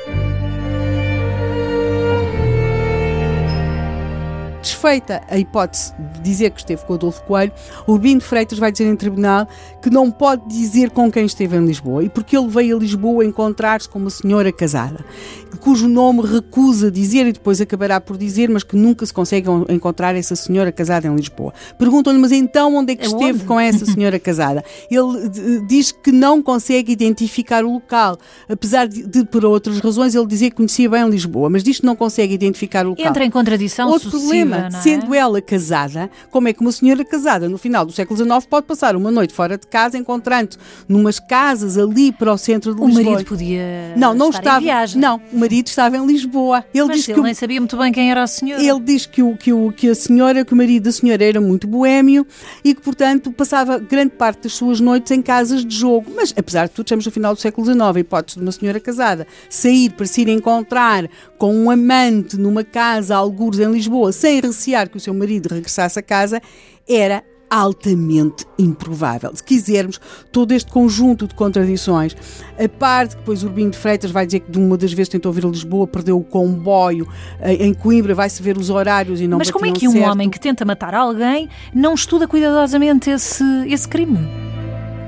Desfeita 4.80 5.20
a 5.28 5.36
hipótese 5.36 5.92
de 6.14 6.20
dizer 6.22 6.52
que 6.52 6.60
esteve 6.60 6.82
com 6.86 6.94
Adolfo 6.94 7.22
Coelho, 7.24 7.52
Urbino 7.86 8.22
Freitas 8.22 8.58
vai 8.58 8.72
dizer 8.72 8.86
em 8.86 8.96
tribunal 8.96 9.46
que 9.82 9.90
não 9.90 10.10
pode 10.10 10.48
dizer 10.48 10.88
com 10.88 11.12
quem 11.12 11.26
esteve 11.26 11.54
em 11.54 11.66
Lisboa 11.66 12.02
e 12.02 12.08
porque 12.08 12.34
ele 12.34 12.48
veio 12.48 12.78
a 12.78 12.80
Lisboa 12.80 13.22
encontrar-se 13.22 13.86
com 13.86 13.98
uma 13.98 14.08
senhora 14.08 14.50
casada, 14.50 15.04
cujo 15.60 15.86
nome 15.86 16.22
recusa 16.26 16.90
dizer 16.90 17.26
e 17.26 17.32
depois 17.32 17.60
acabará 17.60 18.00
por 18.00 18.16
dizer, 18.16 18.48
mas 18.48 18.62
que 18.62 18.74
nunca 18.74 19.04
se 19.04 19.12
consegue 19.12 19.48
encontrar 19.68 20.14
essa 20.16 20.34
senhora 20.34 20.72
casada 20.72 21.06
em 21.06 21.14
Lisboa. 21.14 21.52
Perguntam-lhe, 21.78 22.18
mas 22.18 22.32
então 22.32 22.74
onde 22.74 22.94
é 22.94 22.96
que 22.96 23.06
Aonde? 23.06 23.24
esteve 23.24 23.44
com 23.44 23.60
essa 23.60 23.84
senhora 23.84 24.18
casada? 24.18 24.64
Ele 24.90 25.26
eh, 25.26 25.64
diz 25.68 25.92
que 25.92 26.10
não 26.10 26.42
consegue 26.42 26.90
identificar 26.90 27.64
o 27.64 27.74
local, 27.74 28.18
apesar 28.48 28.88
de, 28.88 29.06
de, 29.06 29.24
por 29.26 29.44
outras 29.44 29.78
razões, 29.78 30.14
ele 30.14 30.26
dizer 30.26 30.50
que 30.50 30.56
conhecia 30.56 30.88
bem 30.88 31.06
Lisboa, 31.10 31.50
mas 31.50 31.62
diz 31.62 31.80
que 31.80 31.86
não 31.86 31.94
consegue 31.94 32.32
identificar 32.32 32.86
o 32.86 32.90
local. 32.90 33.06
Entra 33.06 33.24
em 33.24 33.30
contradição 33.30 33.88
Outro 33.90 34.10
sucessiva, 34.10 34.50
problema, 34.50 34.69
não 34.70 34.78
é? 34.78 34.82
sendo 34.82 35.14
ela 35.14 35.40
casada, 35.40 36.10
como 36.30 36.48
é 36.48 36.52
que 36.52 36.60
uma 36.60 36.72
senhora 36.72 37.04
casada 37.04 37.48
no 37.48 37.58
final 37.58 37.84
do 37.84 37.92
século 37.92 38.16
XIX 38.16 38.46
pode 38.46 38.66
passar 38.66 38.94
uma 38.96 39.10
noite 39.10 39.32
fora 39.34 39.56
de 39.58 39.66
casa, 39.66 39.96
encontrando 39.98 40.56
numas 40.88 41.18
casas 41.18 41.76
ali 41.78 42.12
para 42.12 42.32
o 42.32 42.38
centro 42.38 42.74
de 42.74 42.80
O 42.80 42.86
Lisboa? 42.86 43.04
marido 43.12 43.26
podia 43.28 43.94
não, 43.96 44.14
não 44.14 44.28
estar 44.30 44.40
estava. 44.40 44.60
em 44.60 44.64
viagem. 44.64 45.00
Não, 45.00 45.20
o 45.32 45.38
marido 45.38 45.66
estava 45.66 45.96
em 45.96 46.06
Lisboa. 46.06 46.64
Ele 46.74 46.86
Mas 46.86 46.96
diz 46.98 47.08
ele 47.08 47.14
que 47.14 47.20
o- 47.20 47.22
nem 47.24 47.34
sabia 47.34 47.60
muito 47.60 47.76
bem 47.76 47.92
quem 47.92 48.10
era 48.10 48.22
o 48.22 48.26
senhor. 48.26 48.60
ele 48.60 48.80
diz 48.80 49.06
que, 49.06 49.22
o, 49.22 49.36
que, 49.36 49.52
o, 49.52 49.72
que 49.72 49.88
a 49.88 49.94
senhora, 49.94 50.44
que 50.44 50.52
o 50.52 50.56
marido 50.56 50.84
da 50.84 50.92
senhora 50.92 51.24
era 51.24 51.40
muito 51.40 51.66
boémio 51.66 52.26
e 52.64 52.74
que, 52.74 52.80
portanto, 52.80 53.32
passava 53.32 53.78
grande 53.78 54.10
parte 54.12 54.42
das 54.44 54.52
suas 54.54 54.80
noites 54.80 55.10
em 55.12 55.22
casas 55.22 55.64
de 55.64 55.74
jogo. 55.76 56.10
Mas, 56.14 56.32
apesar 56.36 56.66
de 56.68 56.72
tudo, 56.74 56.86
estamos 56.86 57.06
no 57.06 57.12
final 57.12 57.34
do 57.34 57.40
século 57.40 57.66
XIX, 57.66 57.80
a 57.96 58.00
hipótese 58.00 58.36
de 58.38 58.42
uma 58.44 58.52
senhora 58.52 58.78
casada 58.80 59.26
sair 59.48 59.90
para 59.90 60.06
se 60.06 60.20
ir 60.22 60.28
encontrar 60.28 61.08
com 61.38 61.54
um 61.54 61.70
amante 61.70 62.36
numa 62.36 62.62
casa, 62.64 63.16
algures 63.16 63.58
em 63.60 63.70
Lisboa, 63.72 64.12
sem 64.12 64.38
recear 64.60 64.88
que 64.88 64.96
o 64.96 65.00
seu 65.00 65.14
marido 65.14 65.48
regressasse 65.48 65.98
a 65.98 66.02
casa, 66.02 66.40
era 66.88 67.24
altamente 67.48 68.46
improvável. 68.56 69.34
Se 69.34 69.42
quisermos, 69.42 70.00
todo 70.30 70.52
este 70.52 70.70
conjunto 70.70 71.26
de 71.26 71.34
contradições, 71.34 72.16
a 72.56 72.68
parte 72.68 73.16
que 73.16 73.20
depois 73.22 73.42
Urbino 73.42 73.72
de 73.72 73.78
Freitas 73.78 74.12
vai 74.12 74.24
dizer 74.24 74.40
que 74.40 74.52
de 74.52 74.58
uma 74.58 74.76
das 74.76 74.92
vezes 74.92 75.08
tentou 75.08 75.32
vir 75.32 75.44
a 75.44 75.48
Lisboa, 75.48 75.86
perdeu 75.86 76.16
o 76.16 76.22
comboio, 76.22 77.08
eh, 77.40 77.54
em 77.66 77.74
Coimbra 77.74 78.14
vai-se 78.14 78.40
ver 78.40 78.56
os 78.56 78.70
horários 78.70 79.20
e 79.20 79.26
não 79.26 79.38
Mas 79.38 79.50
como 79.50 79.66
é 79.66 79.72
que 79.72 79.88
um 79.88 79.92
certo. 79.92 80.12
homem 80.12 80.30
que 80.30 80.38
tenta 80.38 80.64
matar 80.64 80.94
alguém 80.94 81.48
não 81.74 81.94
estuda 81.94 82.28
cuidadosamente 82.28 83.10
esse, 83.10 83.44
esse 83.66 83.88
crime? 83.88 84.49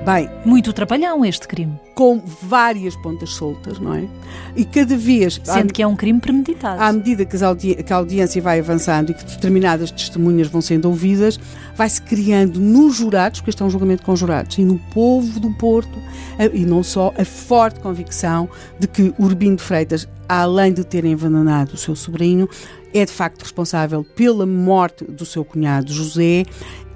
Bem, 0.04 0.28
Muito 0.44 0.72
trapalhão 0.72 1.24
este 1.24 1.46
crime. 1.46 1.78
com 1.94 2.20
várias 2.42 2.96
pontas 2.96 3.30
soltas, 3.30 3.78
não 3.78 3.94
é? 3.94 4.08
E 4.56 4.64
cada 4.64 4.96
vez... 4.96 5.40
Sendo 5.44 5.72
que 5.72 5.80
é 5.80 5.86
um 5.86 5.94
crime 5.94 6.18
premeditado. 6.18 6.82
à 6.82 6.92
medida 6.92 7.24
que, 7.24 7.36
audi- 7.44 7.76
que 7.76 7.92
a 7.92 7.96
audiência 7.96 8.42
vai 8.42 8.58
avançando 8.58 9.10
e 9.10 9.14
que 9.14 9.24
determinadas 9.24 9.92
testemunhas 9.92 10.48
vão 10.48 10.60
sendo 10.60 10.86
ouvidas, 10.86 11.38
vai-se 11.76 12.02
criando 12.02 12.58
nos 12.58 12.96
jurados, 12.96 13.38
porque 13.38 13.50
este 13.50 13.62
é 13.62 13.66
um 13.66 13.70
julgamento 13.70 14.02
com 14.02 14.16
jurados, 14.16 14.58
e 14.58 14.64
no 14.64 14.76
povo 14.92 15.38
do 15.38 15.50
Porto, 15.52 15.96
a- 16.36 16.46
e 16.46 16.64
não 16.66 16.82
só, 16.82 17.14
a 17.16 17.24
forte 17.24 17.78
convicção 17.78 18.48
de 18.80 18.88
que 18.88 19.14
Urbino 19.20 19.54
de 19.56 19.62
Freitas, 19.62 20.08
além 20.28 20.72
de 20.72 20.82
ter 20.84 21.04
envenenado 21.04 21.74
o 21.74 21.78
seu 21.78 21.94
sobrinho, 21.94 22.48
é 22.92 23.04
de 23.04 23.12
facto 23.12 23.42
responsável 23.42 24.02
pela 24.02 24.44
morte 24.46 25.04
do 25.04 25.24
seu 25.24 25.44
cunhado 25.44 25.92
José, 25.92 26.44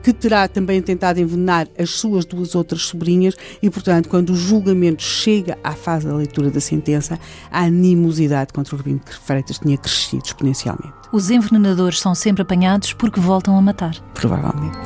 que 0.06 0.12
terá 0.12 0.46
também 0.46 0.80
tentado 0.80 1.18
envenenar 1.18 1.66
as 1.76 1.90
suas 1.90 2.24
duas 2.24 2.54
outras 2.54 2.82
sobrinhas 2.82 3.34
e, 3.60 3.68
portanto, 3.68 4.08
quando 4.08 4.30
o 4.30 4.36
julgamento 4.36 5.02
chega 5.02 5.58
à 5.64 5.72
fase 5.72 6.06
da 6.06 6.14
leitura 6.14 6.48
da 6.48 6.60
sentença, 6.60 7.18
a 7.50 7.62
animosidade 7.64 8.52
contra 8.52 8.76
o 8.76 8.82
de 8.84 9.00
Freitas 9.24 9.58
tinha 9.58 9.76
crescido 9.76 10.22
exponencialmente, 10.24 10.94
Os 11.12 11.28
envenenadores 11.28 11.98
são 11.98 12.14
sempre 12.14 12.42
apanhados 12.42 12.92
porque 12.92 13.18
voltam 13.18 13.58
a 13.58 13.60
matar. 13.60 13.96
provavelmente. 14.14 14.78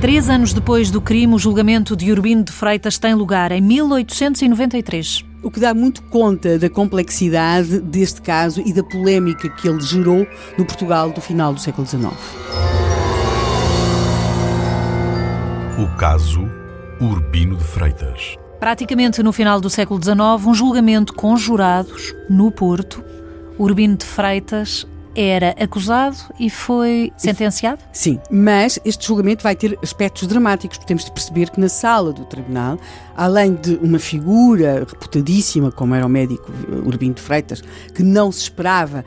Três 0.00 0.30
anos 0.30 0.52
depois 0.52 0.92
do 0.92 1.00
crime, 1.00 1.34
o 1.34 1.38
julgamento 1.40 1.96
de 1.96 2.12
Urbino 2.12 2.44
de 2.44 2.52
Freitas 2.52 2.98
tem 2.98 3.14
lugar 3.14 3.50
em 3.50 3.60
1893. 3.60 5.24
O 5.42 5.50
que 5.50 5.58
dá 5.58 5.74
muito 5.74 6.02
conta 6.04 6.56
da 6.56 6.70
complexidade 6.70 7.80
deste 7.80 8.22
caso 8.22 8.62
e 8.64 8.72
da 8.72 8.84
polémica 8.84 9.48
que 9.48 9.68
ele 9.68 9.80
gerou 9.80 10.24
no 10.56 10.64
Portugal 10.64 11.10
do 11.10 11.20
final 11.20 11.52
do 11.52 11.58
século 11.58 11.84
XIX. 11.84 12.12
O 15.76 15.96
caso 15.96 16.48
Urbino 17.00 17.56
de 17.56 17.64
Freitas. 17.64 18.36
Praticamente 18.60 19.20
no 19.20 19.32
final 19.32 19.60
do 19.60 19.68
século 19.68 20.00
XIX, 20.00 20.46
um 20.46 20.54
julgamento 20.54 21.12
com 21.12 21.36
jurados 21.36 22.14
no 22.30 22.52
Porto. 22.52 23.02
Urbino 23.58 23.96
de 23.96 24.06
Freitas 24.06 24.86
era 25.20 25.52
acusado 25.58 26.16
e 26.38 26.48
foi 26.48 27.12
sentenciado? 27.16 27.82
Sim, 27.92 28.20
mas 28.30 28.78
este 28.84 29.04
julgamento 29.04 29.42
vai 29.42 29.56
ter 29.56 29.76
aspectos 29.82 30.28
dramáticos. 30.28 30.78
Temos 30.78 31.04
de 31.04 31.10
perceber 31.10 31.50
que 31.50 31.58
na 31.58 31.68
sala 31.68 32.12
do 32.12 32.24
tribunal, 32.24 32.78
além 33.16 33.54
de 33.54 33.74
uma 33.82 33.98
figura 33.98 34.86
reputadíssima, 34.88 35.72
como 35.72 35.92
era 35.92 36.06
o 36.06 36.08
médico 36.08 36.52
Urbino 36.86 37.14
de 37.14 37.20
Freitas, 37.20 37.60
que 37.92 38.04
não 38.04 38.30
se 38.30 38.42
esperava 38.42 39.04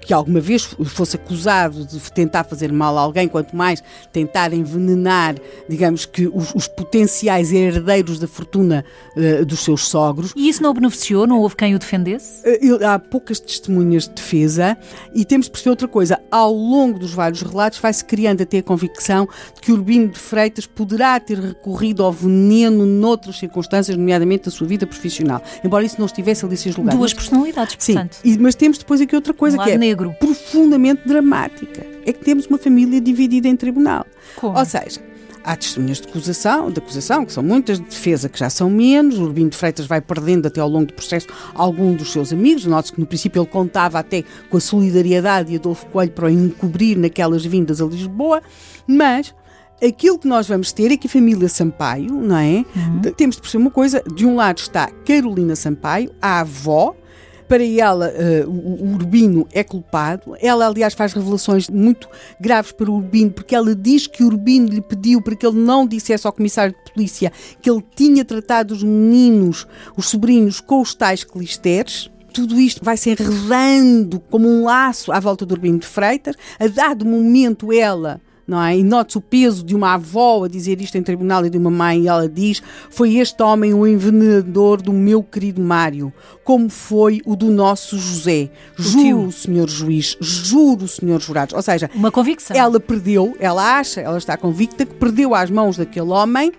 que 0.00 0.12
alguma 0.12 0.40
vez 0.40 0.64
fosse 0.86 1.14
acusado 1.14 1.86
de 1.86 2.00
tentar 2.12 2.42
fazer 2.42 2.72
mal 2.72 2.98
a 2.98 3.02
alguém, 3.02 3.28
quanto 3.28 3.54
mais 3.54 3.80
tentar 4.12 4.52
envenenar, 4.52 5.36
digamos 5.68 6.04
que, 6.04 6.26
os, 6.26 6.52
os 6.52 6.66
potenciais 6.66 7.52
herdeiros 7.52 8.18
da 8.18 8.26
fortuna 8.26 8.84
uh, 9.16 9.46
dos 9.46 9.60
seus 9.60 9.86
sogros. 9.86 10.32
E 10.34 10.48
isso 10.48 10.60
não 10.60 10.70
o 10.70 10.74
beneficiou? 10.74 11.28
Não 11.28 11.38
houve 11.38 11.54
quem 11.54 11.76
o 11.76 11.78
defendesse? 11.78 12.42
Uh, 12.42 12.84
há 12.84 12.98
poucas 12.98 13.38
testemunhas 13.38 14.08
de 14.08 14.14
defesa 14.14 14.76
e 15.14 15.24
temos 15.24 15.43
de 15.44 15.50
perceber 15.50 15.70
outra 15.70 15.88
coisa. 15.88 16.20
Ao 16.30 16.52
longo 16.52 16.98
dos 16.98 17.12
vários 17.12 17.42
relatos, 17.42 17.78
vai-se 17.78 18.04
criando 18.04 18.42
até 18.42 18.58
a 18.58 18.62
convicção 18.62 19.28
de 19.54 19.60
que 19.60 19.72
Urbino 19.72 20.08
de 20.08 20.18
Freitas 20.18 20.66
poderá 20.66 21.18
ter 21.20 21.38
recorrido 21.38 22.02
ao 22.02 22.12
veneno 22.12 22.86
noutras 22.86 23.38
circunstâncias, 23.38 23.96
nomeadamente 23.96 24.44
da 24.44 24.50
sua 24.50 24.66
vida 24.66 24.86
profissional. 24.86 25.42
Embora 25.62 25.84
isso 25.84 25.96
não 25.98 26.06
estivesse 26.06 26.44
ali 26.44 26.56
seja 26.56 26.76
julgado. 26.76 26.96
Duas 26.96 27.12
personalidades, 27.12 27.76
portanto. 27.76 28.14
Sim, 28.22 28.38
mas 28.38 28.54
temos 28.54 28.78
depois 28.78 29.00
aqui 29.00 29.14
outra 29.14 29.34
coisa 29.34 29.60
um 29.60 29.64
que 29.64 29.70
é 29.70 29.78
negro. 29.78 30.14
profundamente 30.18 31.06
dramática. 31.06 31.86
É 32.06 32.12
que 32.12 32.24
temos 32.24 32.46
uma 32.46 32.58
família 32.58 33.00
dividida 33.00 33.48
em 33.48 33.56
tribunal. 33.56 34.06
Como? 34.36 34.58
Ou 34.58 34.64
seja, 34.64 35.00
Há 35.44 35.56
testemunhas 35.56 36.00
de 36.00 36.08
acusação, 36.08 36.70
de 36.70 36.78
acusação, 36.78 37.26
que 37.26 37.32
são 37.32 37.42
muitas, 37.42 37.78
de 37.78 37.84
defesa 37.84 38.28
que 38.28 38.38
já 38.38 38.48
são 38.48 38.70
menos. 38.70 39.18
O 39.18 39.24
Urbino 39.24 39.50
de 39.50 39.56
Freitas 39.56 39.86
vai 39.86 40.00
perdendo 40.00 40.46
até 40.46 40.60
ao 40.60 40.68
longo 40.68 40.86
do 40.86 40.94
processo 40.94 41.26
algum 41.54 41.94
dos 41.94 42.10
seus 42.10 42.32
amigos. 42.32 42.64
Note-se 42.64 42.94
que 42.94 43.00
no 43.00 43.06
princípio 43.06 43.42
ele 43.42 43.50
contava 43.50 43.98
até 43.98 44.24
com 44.48 44.56
a 44.56 44.60
solidariedade 44.60 45.50
de 45.50 45.56
Adolfo 45.56 45.86
Coelho 45.86 46.12
para 46.12 46.26
o 46.26 46.30
encobrir 46.30 46.96
naquelas 46.96 47.44
vindas 47.44 47.80
a 47.80 47.84
Lisboa, 47.84 48.42
mas 48.86 49.34
aquilo 49.82 50.18
que 50.18 50.26
nós 50.26 50.48
vamos 50.48 50.72
ter 50.72 50.90
é 50.90 50.96
que 50.96 51.06
a 51.06 51.10
família 51.10 51.48
Sampaio, 51.48 52.12
não 52.12 52.36
é? 52.36 52.64
Uhum. 52.74 53.12
Temos 53.16 53.36
de 53.36 53.42
perceber 53.42 53.62
uma 53.62 53.70
coisa: 53.70 54.02
de 54.14 54.26
um 54.26 54.36
lado 54.36 54.58
está 54.58 54.90
Carolina 55.04 55.54
Sampaio, 55.54 56.10
a 56.20 56.40
avó, 56.40 56.94
para 57.48 57.64
ela, 57.64 58.10
uh, 58.10 58.50
o 58.50 58.94
Urbino 58.94 59.46
é 59.52 59.62
culpado. 59.62 60.36
Ela, 60.40 60.66
aliás, 60.66 60.94
faz 60.94 61.12
revelações 61.12 61.68
muito 61.68 62.08
graves 62.40 62.72
para 62.72 62.90
o 62.90 62.96
Urbino, 62.96 63.30
porque 63.30 63.54
ela 63.54 63.74
diz 63.74 64.06
que 64.06 64.22
o 64.22 64.26
Urbino 64.26 64.68
lhe 64.68 64.80
pediu 64.80 65.20
para 65.20 65.36
que 65.36 65.46
ele 65.46 65.58
não 65.58 65.86
dissesse 65.86 66.26
ao 66.26 66.32
comissário 66.32 66.74
de 66.74 66.92
polícia 66.92 67.32
que 67.60 67.70
ele 67.70 67.84
tinha 67.94 68.24
tratado 68.24 68.74
os 68.74 68.82
meninos, 68.82 69.66
os 69.96 70.08
sobrinhos, 70.08 70.60
com 70.60 70.80
os 70.80 70.94
tais 70.94 71.24
clisteres 71.24 72.10
tudo 72.32 72.58
isto 72.58 72.84
vai 72.84 72.96
se 72.96 73.10
enredando 73.10 74.18
como 74.28 74.48
um 74.48 74.64
laço 74.64 75.12
à 75.12 75.20
volta 75.20 75.46
do 75.46 75.52
Urbino 75.52 75.78
de 75.78 75.86
Freitas. 75.86 76.34
A 76.58 76.66
dado 76.66 77.06
momento, 77.06 77.72
ela 77.72 78.20
não 78.46 78.62
é? 78.62 78.76
E 78.76 78.84
note 78.84 79.18
o 79.18 79.20
peso 79.20 79.64
de 79.64 79.74
uma 79.74 79.94
avó 79.94 80.44
a 80.44 80.48
dizer 80.48 80.80
isto 80.80 80.96
em 80.96 81.02
tribunal 81.02 81.44
e 81.46 81.50
de 81.50 81.58
uma 81.58 81.70
mãe, 81.70 82.02
e 82.02 82.08
ela 82.08 82.28
diz: 82.28 82.62
Foi 82.90 83.16
este 83.16 83.42
homem 83.42 83.74
o 83.74 83.86
envenenador 83.86 84.82
do 84.82 84.92
meu 84.92 85.22
querido 85.22 85.60
Mário, 85.60 86.12
como 86.42 86.68
foi 86.68 87.20
o 87.24 87.34
do 87.34 87.50
nosso 87.50 87.98
José. 87.98 88.50
Juro, 88.76 89.32
senhor 89.32 89.68
juiz, 89.68 90.16
juro, 90.20 90.86
senhor 90.86 91.20
jurados. 91.20 91.54
Ou 91.54 91.62
seja, 91.62 91.90
uma 91.94 92.10
convicção. 92.10 92.56
Ela 92.56 92.78
perdeu, 92.78 93.34
ela 93.38 93.78
acha, 93.78 94.00
ela 94.00 94.18
está 94.18 94.36
convicta 94.36 94.84
que 94.84 94.94
perdeu 94.94 95.34
às 95.34 95.50
mãos 95.50 95.76
daquele 95.76 96.10
homem 96.10 96.52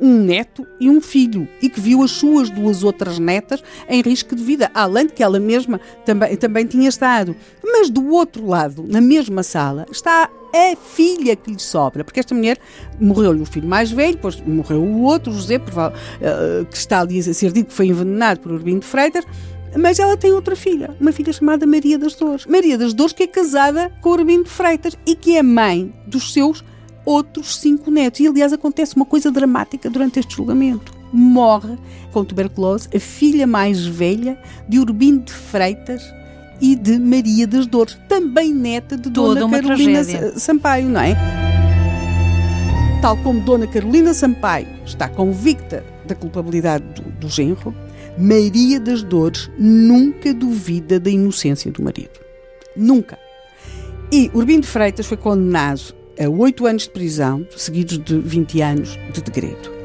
um 0.00 0.22
neto 0.22 0.66
e 0.78 0.90
um 0.90 1.00
filho 1.00 1.48
e 1.60 1.68
que 1.68 1.80
viu 1.80 2.02
as 2.02 2.10
suas 2.10 2.50
duas 2.50 2.82
outras 2.82 3.18
netas 3.18 3.62
em 3.88 4.02
risco 4.02 4.34
de 4.34 4.42
vida, 4.42 4.70
além 4.74 5.06
de 5.06 5.12
que 5.12 5.22
ela 5.22 5.40
mesma 5.40 5.80
também, 6.04 6.36
também 6.36 6.66
tinha 6.66 6.88
estado. 6.88 7.34
Mas 7.64 7.90
do 7.90 8.08
outro 8.10 8.46
lado, 8.46 8.84
na 8.86 9.00
mesma 9.00 9.42
sala, 9.42 9.86
está 9.90 10.30
a 10.56 10.76
filha 10.76 11.36
que 11.36 11.50
lhe 11.50 11.58
sobra, 11.58 12.04
porque 12.04 12.20
esta 12.20 12.34
mulher 12.34 12.58
morreu-lhe 13.00 13.42
o 13.42 13.46
filho 13.46 13.68
mais 13.68 13.90
velho, 13.90 14.14
depois 14.14 14.40
morreu 14.40 14.82
o 14.82 15.02
outro, 15.02 15.32
José, 15.32 15.56
eh, 15.56 16.64
que 16.70 16.76
está 16.76 17.00
ali 17.00 17.18
a 17.18 17.34
ser 17.34 17.52
dito 17.52 17.68
que 17.68 17.74
foi 17.74 17.86
envenenado 17.86 18.40
por 18.40 18.52
Urbino 18.52 18.80
de 18.80 18.86
Freitas, 18.86 19.24
mas 19.78 19.98
ela 19.98 20.16
tem 20.16 20.32
outra 20.32 20.56
filha, 20.56 20.96
uma 21.00 21.12
filha 21.12 21.32
chamada 21.32 21.66
Maria 21.66 21.98
das 21.98 22.14
Dores. 22.14 22.46
Maria 22.46 22.78
das 22.78 22.94
Dores 22.94 23.12
que 23.12 23.24
é 23.24 23.26
casada 23.26 23.92
com 24.00 24.10
Urbino 24.10 24.44
de 24.44 24.50
Freitas 24.50 24.96
e 25.06 25.14
que 25.14 25.36
é 25.36 25.42
mãe 25.42 25.92
dos 26.06 26.32
seus 26.32 26.64
outros 27.04 27.56
cinco 27.58 27.90
netos. 27.90 28.20
E, 28.20 28.26
aliás, 28.26 28.52
acontece 28.52 28.96
uma 28.96 29.04
coisa 29.04 29.30
dramática 29.30 29.88
durante 29.90 30.18
este 30.18 30.34
julgamento. 30.34 30.92
Morre 31.12 31.78
com 32.12 32.24
tuberculose 32.24 32.88
a 32.94 32.98
filha 32.98 33.46
mais 33.46 33.86
velha 33.86 34.38
de 34.68 34.78
Urbino 34.78 35.20
de 35.20 35.32
Freitas 35.32 36.02
e 36.60 36.74
de 36.74 36.98
Maria 36.98 37.46
das 37.46 37.66
Dores, 37.66 37.98
também 38.08 38.52
neta 38.52 38.96
de 38.96 39.10
Toda 39.10 39.40
Dona 39.40 39.60
Carolina 39.62 40.04
tragédia. 40.04 40.38
Sampaio, 40.38 40.88
não 40.88 41.00
é? 41.00 41.16
Tal 43.02 43.16
como 43.18 43.40
Dona 43.40 43.66
Carolina 43.66 44.14
Sampaio 44.14 44.68
está 44.84 45.08
convicta 45.08 45.84
da 46.06 46.14
culpabilidade 46.14 46.84
do, 46.94 47.02
do 47.02 47.28
genro, 47.28 47.74
Maria 48.18 48.80
das 48.80 49.02
Dores 49.02 49.50
nunca 49.58 50.32
duvida 50.32 50.98
da 50.98 51.10
inocência 51.10 51.70
do 51.70 51.82
marido. 51.82 52.18
Nunca. 52.74 53.18
E 54.10 54.30
Urbino 54.32 54.62
de 54.62 54.68
Freitas 54.68 55.06
foi 55.06 55.16
condenado 55.16 55.94
a 56.18 56.28
oito 56.28 56.66
anos 56.66 56.84
de 56.84 56.90
prisão, 56.90 57.46
seguidos 57.56 57.98
de 57.98 58.18
20 58.18 58.60
anos 58.62 58.98
de 59.12 59.20
degredo. 59.20 59.76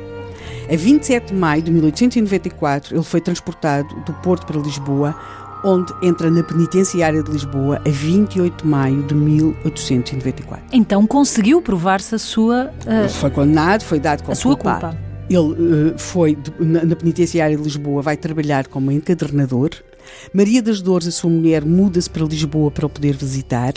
A 0.71 0.75
27 0.77 1.27
de 1.27 1.33
maio 1.33 1.61
de 1.61 1.71
1894, 1.71 2.95
ele 2.95 3.03
foi 3.03 3.19
transportado 3.19 3.93
do 4.05 4.13
Porto 4.21 4.45
para 4.45 4.57
Lisboa, 4.61 5.13
onde 5.63 5.93
entra 6.01 6.29
na 6.29 6.43
penitenciária 6.43 7.21
de 7.21 7.31
Lisboa 7.31 7.81
a 7.85 7.89
28 7.89 8.63
de 8.63 8.67
maio 8.67 9.03
de 9.03 9.13
1894. 9.13 10.65
Então 10.71 11.05
conseguiu 11.05 11.61
provar-se 11.61 12.15
a 12.15 12.19
sua. 12.19 12.73
Uh, 12.85 13.09
foi 13.09 13.29
condenado, 13.29 13.83
foi 13.83 13.99
dado 13.99 14.21
como 14.21 14.33
a 14.33 14.35
sua 14.35 14.55
culpa. 14.55 14.97
Ele 15.29 15.39
uh, 15.39 15.93
foi 15.97 16.35
de, 16.35 16.51
na, 16.59 16.83
na 16.83 16.95
penitenciária 16.95 17.55
de 17.55 17.63
Lisboa, 17.63 18.01
vai 18.01 18.17
trabalhar 18.17 18.67
como 18.67 18.91
encadernador. 18.91 19.69
Maria 20.33 20.61
das 20.61 20.81
Dores, 20.81 21.07
a 21.07 21.11
sua 21.11 21.29
mulher, 21.29 21.63
muda-se 21.63 22.09
para 22.09 22.25
Lisboa 22.25 22.71
para 22.71 22.85
o 22.85 22.89
poder 22.89 23.15
visitar. 23.15 23.73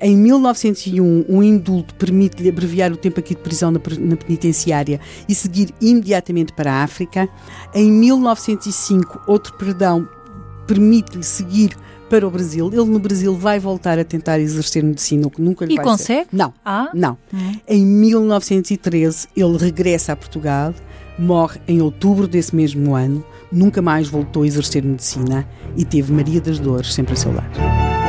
Em 0.00 0.16
1901, 0.16 1.26
um 1.28 1.42
indulto 1.42 1.94
permite-lhe 1.94 2.48
abreviar 2.48 2.90
o 2.90 2.96
tempo 2.96 3.20
aqui 3.20 3.34
de 3.34 3.40
prisão 3.42 3.70
na, 3.70 3.78
na 3.98 4.16
penitenciária 4.16 4.98
e 5.28 5.34
seguir 5.34 5.72
imediatamente 5.80 6.52
para 6.52 6.72
a 6.72 6.82
África. 6.82 7.28
Em 7.74 7.90
1905, 7.92 9.20
outro 9.26 9.52
perdão 9.58 10.08
permite-lhe 10.70 11.24
seguir 11.24 11.76
para 12.08 12.26
o 12.26 12.30
Brasil. 12.30 12.68
Ele 12.68 12.84
no 12.84 13.00
Brasil 13.00 13.34
vai 13.34 13.58
voltar 13.58 13.98
a 13.98 14.04
tentar 14.04 14.38
exercer 14.38 14.84
medicina, 14.84 15.26
o 15.26 15.30
que 15.30 15.42
nunca 15.42 15.64
lhe 15.64 15.72
e 15.72 15.76
vai 15.76 15.84
consegue? 15.84 16.30
Ser. 16.30 16.36
Não, 16.36 16.54
ah? 16.64 16.90
não. 16.94 17.18
Hum. 17.34 17.54
Em 17.66 17.84
1913 17.84 19.28
ele 19.36 19.56
regressa 19.58 20.12
a 20.12 20.16
Portugal, 20.16 20.72
morre 21.18 21.60
em 21.66 21.82
outubro 21.82 22.28
desse 22.28 22.54
mesmo 22.54 22.94
ano, 22.94 23.24
nunca 23.50 23.82
mais 23.82 24.08
voltou 24.08 24.44
a 24.44 24.46
exercer 24.46 24.84
medicina 24.84 25.48
e 25.76 25.84
teve 25.84 26.12
Maria 26.12 26.40
das 26.40 26.60
Dores 26.60 26.94
sempre 26.94 27.14
a 27.14 27.16
seu 27.16 27.32
lado. 27.34 27.99